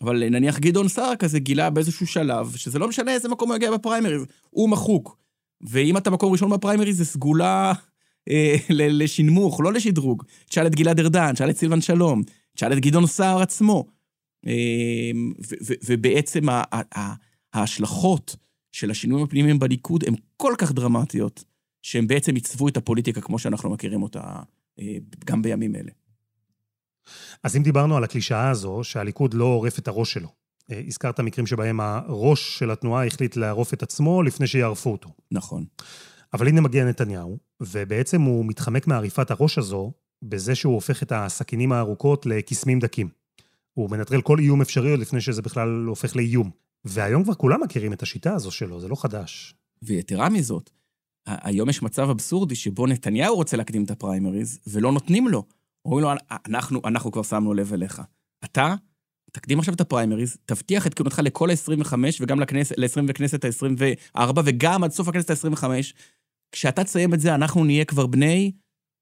אבל 0.00 0.28
נניח 0.28 0.58
גדעון 0.58 0.88
סער 0.88 1.16
כזה 1.16 1.38
גילה 1.38 1.70
באיזשהו 1.70 2.06
שלב, 2.06 2.56
שזה 2.56 2.78
לא 2.78 2.88
משנה 2.88 3.14
איזה 3.14 3.28
מקום 3.28 3.48
הוא 3.48 3.56
יגיע 3.56 3.70
בפריימריז, 3.70 4.22
הוא 4.50 4.68
מחוק. 4.68 5.18
ואם 5.60 5.96
אתה 5.96 6.10
מקום 6.10 6.32
ראשון 6.32 6.50
בפריימריז, 6.50 6.98
זה 6.98 7.04
סגולה 7.04 7.72
אה, 8.28 8.56
לשנמוך, 8.70 9.60
לא 9.60 9.72
לשדרוג. 9.72 10.22
תשאל 10.48 10.66
את 10.66 10.74
גלעד 10.74 11.00
ארדן, 11.00 11.32
תשאל 11.32 11.50
את 11.50 11.56
סילבן 11.56 11.80
שלום, 11.80 12.22
תשאל 12.56 12.72
את 12.72 12.78
גדעון 12.78 13.06
סער 13.06 13.42
עצמו. 13.42 13.84
אה, 14.46 15.10
ובעצם 15.86 16.42
ההשלכות 17.52 18.36
של 18.72 18.90
השינויים 18.90 19.24
הפנימיים 19.26 19.58
בליכוד 19.58 20.04
הן 20.06 20.14
כל 20.36 20.54
כך 20.58 20.72
דרמטיות, 20.72 21.44
שהם 21.82 22.06
בעצם 22.06 22.34
עיצבו 22.34 22.68
את 22.68 22.76
הפוליטיקה 22.76 23.20
כמו 23.20 23.38
שאנחנו 23.38 23.70
מכירים 23.70 24.02
אותה 24.02 24.20
אה, 24.80 24.96
גם 25.24 25.42
בימים 25.42 25.76
אלה. 25.76 25.90
אז 27.42 27.56
אם 27.56 27.62
דיברנו 27.62 27.96
על 27.96 28.04
הקלישאה 28.04 28.50
הזו, 28.50 28.80
שהליכוד 28.84 29.34
לא 29.34 29.44
עורף 29.44 29.78
את 29.78 29.88
הראש 29.88 30.12
שלו, 30.12 30.28
אה, 30.70 30.82
הזכרת 30.86 31.20
מקרים 31.20 31.46
שבהם 31.46 31.80
הראש 31.80 32.58
של 32.58 32.70
התנועה 32.70 33.06
החליט 33.06 33.36
לערוף 33.36 33.74
את 33.74 33.82
עצמו 33.82 34.22
לפני 34.22 34.46
שיערפו 34.46 34.92
אותו. 34.92 35.08
נכון. 35.30 35.64
אבל 36.34 36.48
הנה 36.48 36.60
מגיע 36.60 36.84
נתניהו, 36.84 37.38
ובעצם 37.60 38.20
הוא 38.20 38.44
מתחמק 38.44 38.86
מעריפת 38.86 39.30
הראש 39.30 39.58
הזו 39.58 39.92
בזה 40.22 40.54
שהוא 40.54 40.74
הופך 40.74 41.02
את 41.02 41.12
הסכינים 41.12 41.72
הארוכות 41.72 42.26
לקסמים 42.26 42.78
דקים. 42.78 43.08
הוא 43.74 43.90
מנטרל 43.90 44.22
כל 44.22 44.38
איום 44.38 44.60
אפשרי 44.60 44.90
עוד 44.90 45.00
לפני 45.00 45.20
שזה 45.20 45.42
בכלל 45.42 45.84
הופך 45.88 46.16
לאיום. 46.16 46.50
והיום 46.84 47.24
כבר 47.24 47.34
כולם 47.34 47.60
מכירים 47.62 47.92
את 47.92 48.02
השיטה 48.02 48.34
הזו 48.34 48.50
שלו, 48.50 48.80
זה 48.80 48.88
לא 48.88 48.96
חדש. 48.96 49.54
ויתרה 49.82 50.28
מזאת, 50.28 50.70
היום 51.26 51.70
יש 51.70 51.82
מצב 51.82 52.10
אבסורדי 52.10 52.54
שבו 52.54 52.86
נתניהו 52.86 53.36
רוצה 53.36 53.56
להקדים 53.56 53.84
את 53.84 53.90
הפריימריז, 53.90 54.58
ולא 54.66 54.92
נותנים 54.92 55.28
לו. 55.28 55.44
אומרים 55.84 56.04
לו, 56.04 56.10
אנחנו, 56.30 56.80
אנחנו 56.84 57.12
כבר 57.12 57.22
שמנו 57.22 57.54
לב 57.54 57.72
אליך. 57.72 58.02
אתה, 58.44 58.74
תקדים 59.32 59.58
עכשיו 59.58 59.74
את 59.74 59.80
הפריימריז, 59.80 60.36
תבטיח 60.44 60.86
את 60.86 60.94
כהונתך 60.94 61.20
לכל 61.24 61.50
ה-25 61.50 61.94
וגם 62.20 62.40
ל-20 62.40 63.02
וכנסת 63.08 63.44
ה-24, 63.44 64.40
וגם 64.44 64.84
עד 64.84 64.90
סוף 64.90 65.08
הכנסת 65.08 65.30
ה-25. 65.30 65.64
כשאתה 66.52 66.84
תסיים 66.84 67.14
את 67.14 67.20
זה, 67.20 67.34
אנחנו 67.34 67.64
נהיה 67.64 67.84
כבר 67.84 68.06
בני 68.06 68.52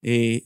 אה, 0.04 0.36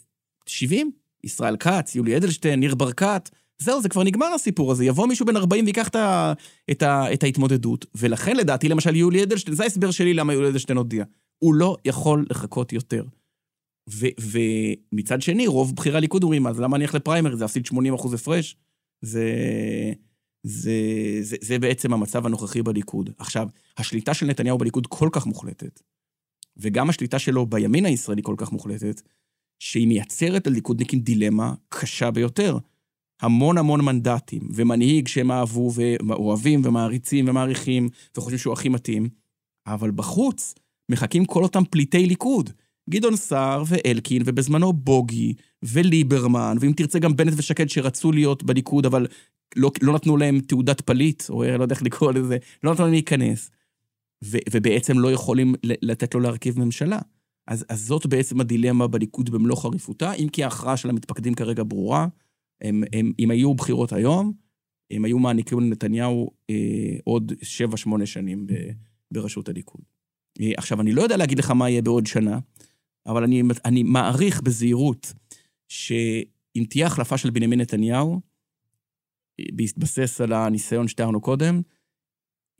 70, 0.46 0.90
ישראל 1.24 1.56
כץ, 1.56 1.94
יולי 1.94 2.16
אדלשטיין, 2.16 2.60
ניר 2.60 2.74
ברקת. 2.74 3.30
זהו, 3.58 3.82
זה 3.82 3.88
כבר 3.88 4.02
נגמר 4.02 4.26
הסיפור 4.34 4.72
הזה. 4.72 4.84
יבוא 4.84 5.06
מישהו 5.06 5.26
בן 5.26 5.36
40 5.36 5.64
ויקח 5.64 5.88
את, 5.88 5.96
ה, 5.96 6.32
את, 6.70 6.82
ה, 6.82 7.12
את 7.12 7.22
ההתמודדות. 7.22 7.86
ולכן, 7.94 8.36
לדעתי, 8.36 8.68
למשל, 8.68 8.96
יולי 8.96 9.22
אדלשטיין, 9.22 9.56
זה 9.56 9.62
ההסבר 9.62 9.90
שלי 9.90 10.14
למה 10.14 10.32
יולי 10.32 10.48
אדלשטיין 10.48 10.78
הודיע. 10.78 11.04
הוא 11.38 11.54
לא 11.54 11.76
יכול 11.84 12.26
לחכות 12.30 12.72
יותר. 12.72 13.04
ומצד 13.88 15.22
שני, 15.22 15.46
רוב 15.46 15.76
בכירי 15.76 15.96
הליכוד 15.96 16.22
אומרים, 16.22 16.46
אז 16.46 16.60
למה 16.60 16.76
אני 16.76 16.84
אלך 16.84 16.94
לפריימריז? 16.94 17.38
זה 17.38 17.44
להפסיד 17.44 17.66
80 17.66 17.94
אחוז 17.94 18.14
הפרש? 18.14 18.56
זה, 19.02 19.32
זה, 20.42 20.72
זה, 21.20 21.36
זה 21.40 21.58
בעצם 21.58 21.92
המצב 21.92 22.26
הנוכחי 22.26 22.62
בליכוד. 22.62 23.10
עכשיו, 23.18 23.48
השליטה 23.76 24.14
של 24.14 24.26
נתניהו 24.26 24.58
בליכוד 24.58 24.86
כל 24.86 25.08
כך 25.12 25.26
מוחלטת, 25.26 25.82
וגם 26.56 26.90
השליטה 26.90 27.18
שלו 27.18 27.46
בימין 27.46 27.86
הישראלי 27.86 28.22
כל 28.24 28.34
כך 28.38 28.52
מוחלטת, 28.52 29.02
שהיא 29.58 29.88
מייצרת 29.88 30.46
לליכודניקים 30.46 31.00
דילמה 31.00 31.54
קשה 31.68 32.10
ביותר. 32.10 32.58
המון 33.20 33.58
המון 33.58 33.80
מנדטים, 33.84 34.48
ומנהיג 34.54 35.08
שהם 35.08 35.30
אהבו 35.30 35.72
ואוהבים 35.74 36.62
ומעריצים 36.64 37.28
ומעריכים, 37.28 37.88
וחושבים 38.16 38.38
שהוא 38.38 38.52
הכי 38.52 38.68
מתאים, 38.68 39.08
אבל 39.66 39.90
בחוץ 39.90 40.54
מחכים 40.88 41.24
כל 41.24 41.42
אותם 41.42 41.64
פליטי 41.70 42.06
ליכוד. 42.06 42.50
גדעון 42.90 43.16
סער 43.16 43.62
ואלקין, 43.66 44.22
ובזמנו 44.26 44.72
בוגי 44.72 45.34
וליברמן, 45.62 46.56
ואם 46.60 46.72
תרצה 46.72 46.98
גם 46.98 47.16
בנט 47.16 47.32
ושקד 47.36 47.68
שרצו 47.68 48.12
להיות 48.12 48.42
בליכוד, 48.42 48.86
אבל 48.86 49.06
לא, 49.56 49.70
לא 49.82 49.94
נתנו 49.94 50.16
להם 50.16 50.40
תעודת 50.40 50.80
פליט, 50.80 51.22
או 51.28 51.44
לא 51.44 51.62
יודע 51.62 51.74
איך 51.74 51.82
לקרוא 51.82 52.12
לזה, 52.12 52.36
לא 52.62 52.72
נתנו 52.72 52.84
להם 52.84 52.92
להיכנס. 52.92 53.50
ו, 54.24 54.38
ובעצם 54.52 54.98
לא 54.98 55.12
יכולים 55.12 55.54
לתת 55.64 56.14
לו 56.14 56.20
להרכיב 56.20 56.58
ממשלה. 56.58 56.98
אז, 57.48 57.64
אז 57.68 57.86
זאת 57.86 58.06
בעצם 58.06 58.40
הדילמה 58.40 58.86
בליכוד 58.86 59.30
במלוא 59.30 59.56
חריפותה, 59.56 60.12
אם 60.12 60.28
כי 60.28 60.44
ההכרעה 60.44 60.76
של 60.76 60.90
המתפקדים 60.90 61.34
כרגע 61.34 61.62
ברורה. 61.66 62.06
הם, 62.60 62.82
הם, 62.92 63.12
אם 63.18 63.30
היו 63.30 63.54
בחירות 63.54 63.92
היום, 63.92 64.32
הם 64.90 65.04
היו 65.04 65.18
מעניקים 65.18 65.60
לנתניהו 65.60 66.30
אה, 66.50 66.96
עוד 67.04 67.32
7-8 68.02 68.06
שנים 68.06 68.46
ב, 68.46 68.52
בראשות 69.10 69.48
הליכוד. 69.48 69.80
אה, 70.40 70.52
עכשיו, 70.56 70.80
אני 70.80 70.92
לא 70.92 71.02
יודע 71.02 71.16
להגיד 71.16 71.38
לך 71.38 71.50
מה 71.50 71.70
יהיה 71.70 71.82
בעוד 71.82 72.06
שנה, 72.06 72.38
אבל 73.06 73.22
אני, 73.24 73.42
אני 73.64 73.82
מעריך 73.82 74.40
בזהירות 74.40 75.12
שאם 75.68 76.64
תהיה 76.70 76.86
החלפה 76.86 77.18
של 77.18 77.30
בנימין 77.30 77.60
נתניהו, 77.60 78.20
בהתבסס 79.52 80.20
על 80.20 80.32
הניסיון 80.32 80.88
שתיארנו 80.88 81.20
קודם, 81.20 81.62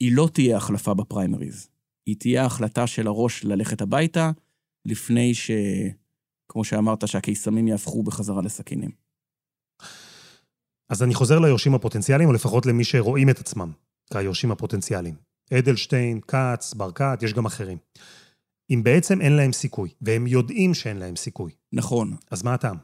היא 0.01 0.13
לא 0.17 0.29
תהיה 0.33 0.57
החלפה 0.57 0.95
בפריימריז. 0.95 1.69
היא 2.07 2.17
תהיה 2.19 2.45
החלטה 2.45 2.87
של 2.87 3.07
הראש 3.07 3.45
ללכת 3.45 3.81
הביתה, 3.81 4.31
לפני 4.85 5.35
ש... 5.35 5.51
כמו 6.49 6.65
שאמרת, 6.65 7.09
שהקיסמים 7.09 7.69
יהפכו 7.69 8.03
בחזרה 8.03 8.43
לסכינים. 8.43 8.91
אז 10.89 11.03
אני 11.03 11.15
חוזר 11.15 11.39
ליורשים 11.39 11.75
הפוטנציאליים, 11.75 12.29
או 12.29 12.35
לפחות 12.35 12.67
למי 12.67 12.85
שרואים 12.85 13.31
את 13.31 13.39
עצמם 13.39 13.73
כיורשים 14.13 14.53
הפוטנציאליים. 14.53 15.15
אדלשטיין, 15.53 16.21
כץ, 16.21 16.75
ברקת, 16.75 17.19
יש 17.23 17.33
גם 17.33 17.47
אחרים. 17.47 17.79
אם 18.71 18.83
בעצם 18.83 19.21
אין 19.21 19.33
להם 19.33 19.53
סיכוי, 19.53 19.91
והם 20.01 20.27
יודעים 20.27 20.75
שאין 20.75 20.97
להם 20.97 21.17
סיכוי. 21.17 21.53
נכון. 21.73 22.17
אז 22.31 22.43
מה 22.43 22.55
הטעם? 22.55 22.77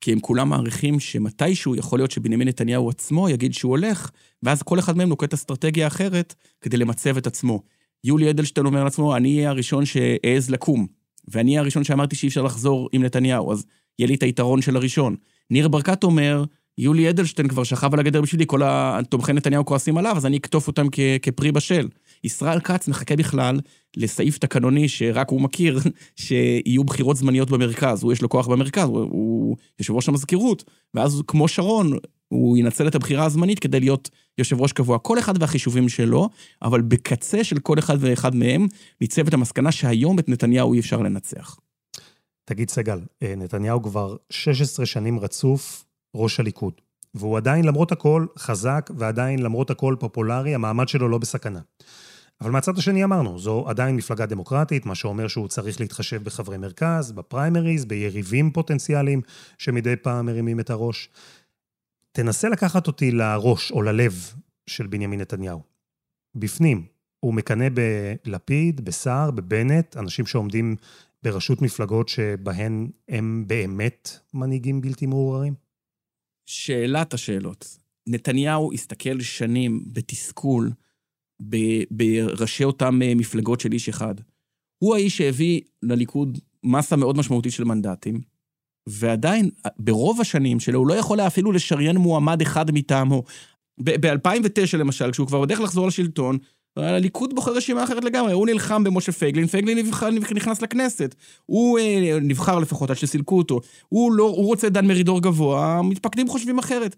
כי 0.00 0.12
הם 0.12 0.20
כולם 0.20 0.48
מעריכים 0.48 1.00
שמתישהו 1.00 1.76
יכול 1.76 1.98
להיות 1.98 2.10
שבנימין 2.10 2.48
נתניהו 2.48 2.90
עצמו 2.90 3.28
יגיד 3.28 3.54
שהוא 3.54 3.70
הולך, 3.70 4.10
ואז 4.42 4.62
כל 4.62 4.78
אחד 4.78 4.96
מהם 4.96 5.08
נוקט 5.08 5.34
אסטרטגיה 5.34 5.86
אחרת 5.86 6.34
כדי 6.60 6.76
למצב 6.76 7.16
את 7.16 7.26
עצמו. 7.26 7.62
יולי 8.04 8.30
אדלשטיין 8.30 8.66
אומר 8.66 8.84
לעצמו, 8.84 9.16
אני 9.16 9.36
אהיה 9.36 9.50
הראשון 9.50 9.84
שאעז 9.84 10.50
לקום, 10.50 10.86
ואני 11.28 11.50
אהיה 11.50 11.60
הראשון 11.60 11.84
שאמרתי 11.84 12.16
שאי 12.16 12.28
אפשר 12.28 12.42
לחזור 12.42 12.88
עם 12.92 13.02
נתניהו, 13.02 13.52
אז 13.52 13.66
יהיה 13.98 14.08
לי 14.08 14.14
את 14.14 14.22
היתרון 14.22 14.62
של 14.62 14.76
הראשון. 14.76 15.16
ניר 15.50 15.68
ברקת 15.68 16.04
אומר, 16.04 16.44
יולי 16.78 17.10
אדלשטיין 17.10 17.48
כבר 17.48 17.64
שכב 17.64 17.94
על 17.94 18.00
הגדר 18.00 18.20
בשבילי, 18.20 18.44
כל 18.46 18.60
התומכי 18.64 19.32
נתניהו 19.32 19.64
כועסים 19.64 19.96
עליו, 19.96 20.16
אז 20.16 20.26
אני 20.26 20.36
אקטוף 20.36 20.66
אותם 20.66 20.86
כפרי 21.22 21.52
בשל. 21.52 21.88
ישראל 22.24 22.60
כץ 22.60 22.88
מחכה 22.88 23.16
בכלל 23.16 23.60
לסעיף 23.96 24.38
תקנוני 24.38 24.88
שרק 24.88 25.30
הוא 25.30 25.40
מכיר, 25.40 25.78
שיהיו 26.16 26.84
בחירות 26.84 27.16
זמניות 27.16 27.50
במרכז. 27.50 28.02
הוא 28.02 28.12
יש 28.12 28.22
לו 28.22 28.28
כוח 28.28 28.46
במרכז, 28.46 28.88
הוא, 28.88 29.00
הוא 29.00 29.56
יושב 29.78 29.92
ראש 29.92 30.08
המזכירות, 30.08 30.64
ואז 30.94 31.22
כמו 31.26 31.48
שרון, 31.48 31.98
הוא 32.28 32.58
ינצל 32.58 32.88
את 32.88 32.94
הבחירה 32.94 33.24
הזמנית 33.24 33.58
כדי 33.58 33.80
להיות 33.80 34.10
יושב 34.38 34.60
ראש 34.60 34.72
קבוע. 34.72 34.98
כל 34.98 35.18
אחד 35.18 35.42
והחישובים 35.42 35.88
שלו, 35.88 36.28
אבל 36.62 36.82
בקצה 36.82 37.44
של 37.44 37.58
כל 37.58 37.78
אחד 37.78 37.96
ואחד 38.00 38.34
מהם 38.34 38.66
ניצבת 39.00 39.34
המסקנה 39.34 39.72
שהיום 39.72 40.18
את 40.18 40.28
נתניהו 40.28 40.74
אי 40.74 40.80
אפשר 40.80 41.02
לנצח. 41.02 41.56
תגיד, 42.44 42.70
סגל, 42.70 43.00
אה, 43.22 43.34
נתניהו 43.36 43.82
כבר 43.82 44.16
16 44.30 44.86
שנים 44.86 45.18
רצוף 45.20 45.84
ראש 46.14 46.40
הליכוד, 46.40 46.72
והוא 47.14 47.36
עדיין, 47.36 47.64
למרות 47.64 47.92
הכל, 47.92 48.26
חזק, 48.38 48.90
ועדיין, 48.96 49.38
למרות 49.42 49.70
הכל, 49.70 49.96
פופולרי, 49.98 50.54
המעמד 50.54 50.88
שלו 50.88 51.08
לא 51.08 51.18
בסכנה. 51.18 51.60
אבל 52.40 52.50
מהצד 52.50 52.78
השני 52.78 53.04
אמרנו, 53.04 53.38
זו 53.38 53.64
עדיין 53.68 53.96
מפלגה 53.96 54.26
דמוקרטית, 54.26 54.86
מה 54.86 54.94
שאומר 54.94 55.28
שהוא 55.28 55.48
צריך 55.48 55.80
להתחשב 55.80 56.24
בחברי 56.24 56.58
מרכז, 56.58 57.12
בפריימריז, 57.12 57.84
ביריבים 57.84 58.50
פוטנציאליים 58.50 59.20
שמדי 59.58 59.96
פעם 59.96 60.26
מרימים 60.26 60.60
את 60.60 60.70
הראש. 60.70 61.08
תנסה 62.12 62.48
לקחת 62.48 62.86
אותי 62.86 63.10
לראש 63.10 63.70
או 63.70 63.82
ללב 63.82 64.34
של 64.66 64.86
בנימין 64.86 65.20
נתניהו. 65.20 65.62
בפנים, 66.34 66.86
הוא 67.20 67.34
מקנא 67.34 67.68
בלפיד, 68.24 68.84
בסער, 68.84 69.30
בבנט, 69.30 69.96
אנשים 69.96 70.26
שעומדים 70.26 70.76
בראשות 71.22 71.62
מפלגות 71.62 72.08
שבהן 72.08 72.90
הם 73.08 73.44
באמת 73.46 74.18
מנהיגים 74.34 74.80
בלתי 74.80 75.06
מעורערים? 75.06 75.67
שאלת 76.48 77.14
השאלות. 77.14 77.78
נתניהו 78.06 78.72
הסתכל 78.72 79.20
שנים 79.20 79.84
בתסכול 79.86 80.70
בראשי 81.90 82.64
אותם 82.64 83.02
אה, 83.02 83.14
מפלגות 83.14 83.60
של 83.60 83.72
איש 83.72 83.88
אחד. 83.88 84.14
הוא 84.78 84.94
האיש 84.94 85.16
שהביא 85.16 85.60
לליכוד 85.82 86.38
מסה 86.64 86.96
מאוד 86.96 87.16
משמעותית 87.16 87.52
של 87.52 87.64
מנדטים, 87.64 88.20
ועדיין, 88.88 89.50
ברוב 89.78 90.20
השנים 90.20 90.60
שלו, 90.60 90.78
הוא 90.78 90.88
לא 90.88 90.94
יכול 90.94 91.20
היה 91.20 91.26
אפילו 91.26 91.52
לשריין 91.52 91.96
מועמד 91.96 92.42
אחד 92.42 92.70
מטעמו. 92.70 93.22
ב-2009 93.84 94.76
למשל, 94.78 95.12
כשהוא 95.12 95.26
כבר 95.26 95.40
בדרך 95.40 95.60
לחזור 95.60 95.86
לשלטון, 95.86 96.38
הליכוד 96.78 97.34
בוחר 97.34 97.52
רשימה 97.52 97.84
אחרת 97.84 98.04
לגמרי, 98.04 98.32
הוא 98.32 98.46
נלחם 98.46 98.84
במשה 98.84 99.12
פייגלין, 99.12 99.46
פייגלין 99.46 99.78
נבחר, 99.78 100.10
נכנס 100.10 100.62
לכנסת. 100.62 101.14
הוא 101.46 101.78
אה, 101.78 102.18
נבחר 102.20 102.58
לפחות 102.58 102.90
עד 102.90 102.96
שסילקו 102.96 103.38
אותו. 103.38 103.60
הוא, 103.88 104.12
לא, 104.12 104.24
הוא 104.24 104.46
רוצה 104.46 104.68
דן 104.68 104.86
מרידור 104.86 105.22
גבוה, 105.22 105.78
המתפקדים 105.78 106.28
חושבים 106.28 106.58
אחרת. 106.58 106.96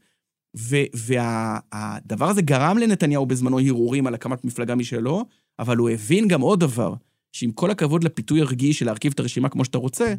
והדבר 0.94 2.28
הזה 2.28 2.42
גרם 2.42 2.78
לנתניהו 2.78 3.26
בזמנו 3.26 3.60
הרהורים 3.60 4.06
על 4.06 4.14
הקמת 4.14 4.44
מפלגה 4.44 4.74
משלו, 4.74 5.24
אבל 5.58 5.76
הוא 5.76 5.90
הבין 5.90 6.28
גם 6.28 6.40
עוד 6.40 6.60
דבר, 6.60 6.94
שעם 7.32 7.50
כל 7.50 7.70
הכבוד 7.70 8.04
לפיתוי 8.04 8.40
הרגיש 8.40 8.78
של 8.78 8.86
להרכיב 8.86 9.12
את 9.14 9.20
הרשימה 9.20 9.48
כמו 9.48 9.64
שאתה 9.64 9.78
רוצה, 9.78 10.14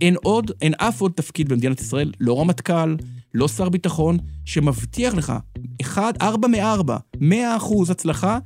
אין 0.00 0.16
עוד, 0.22 0.50
אין 0.62 0.74
אף 0.74 1.00
עוד 1.00 1.12
תפקיד 1.12 1.48
במדינת 1.48 1.80
ישראל, 1.80 2.12
לא 2.20 2.40
רמטכ"ל, 2.40 2.96
לא 3.34 3.48
שר 3.48 3.68
ביטחון, 3.68 4.18
שמבטיח 4.44 5.14
לך, 5.14 5.32
אחד, 5.80 6.12
ארבע 6.20 6.48
מארבע, 6.48 6.96
מאה 7.20 7.56
אחוז 7.56 7.90
הצלחה, 7.90 8.38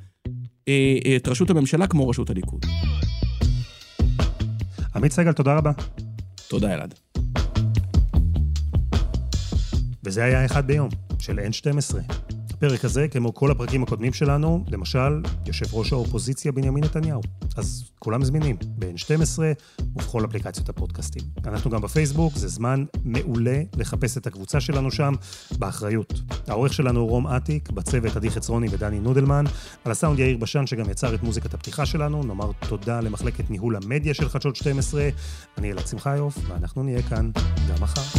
את 1.17 1.29
ראשות 1.29 1.51
הממשלה 1.51 1.87
כמו 1.87 2.09
ראשות 2.09 2.31
הליכוד. 2.31 2.67
עמית 4.95 5.13
סגל, 5.13 5.33
תודה 5.33 5.55
רבה. 5.55 5.73
תודה, 6.49 6.75
אלעד. 6.75 6.95
וזה 10.05 10.25
היה 10.25 10.45
אחד 10.45 10.67
ביום. 10.67 10.89
של 11.23 11.39
N12. 11.39 12.13
הפרק 12.65 12.85
הזה, 12.85 13.09
כמו 13.09 13.35
כל 13.35 13.51
הפרקים 13.51 13.83
הקודמים 13.83 14.13
שלנו, 14.13 14.65
למשל, 14.69 15.23
יושב 15.47 15.75
ראש 15.75 15.93
האופוזיציה 15.93 16.53
בנימין 16.53 16.85
נתניהו. 16.85 17.21
אז 17.57 17.91
כולם 17.99 18.25
זמינים, 18.25 18.57
ב-N12 18.79 19.39
ובכל 19.81 20.25
אפליקציות 20.25 20.69
הפודקאסטים. 20.69 21.23
אנחנו 21.45 21.71
גם 21.71 21.81
בפייסבוק, 21.81 22.37
זה 22.37 22.49
זמן 22.49 22.85
מעולה 23.05 23.63
לחפש 23.77 24.17
את 24.17 24.27
הקבוצה 24.27 24.61
שלנו 24.61 24.91
שם, 24.91 25.15
באחריות. 25.59 26.21
העורך 26.49 26.73
שלנו 26.73 27.07
רום 27.07 27.27
אטיק, 27.27 27.71
בצוות 27.71 28.17
עדי 28.17 28.31
חצרוני 28.31 28.67
ודני 28.71 29.01
נודלמן, 29.01 29.45
על 29.85 29.93
הסאונד 29.93 30.19
יאיר 30.19 30.37
בשן 30.37 30.67
שגם 30.67 30.91
יצר 30.91 31.15
את 31.15 31.23
מוזיקת 31.23 31.55
הפתיחה 31.55 31.87
שלנו, 31.87 32.23
נאמר 32.23 32.51
תודה 32.69 33.01
למחלקת 33.01 33.51
ניהול 33.51 33.77
המדיה 33.77 34.15
של 34.15 34.29
חדשות 34.29 34.57
12. 34.57 35.09
אני 35.59 35.73
אלעד 35.73 35.87
שמחיוף, 35.87 36.39
ואנחנו 36.49 36.83
נהיה 36.83 37.03
כאן 37.03 37.31
גם 37.69 37.83
מחר. 37.83 38.19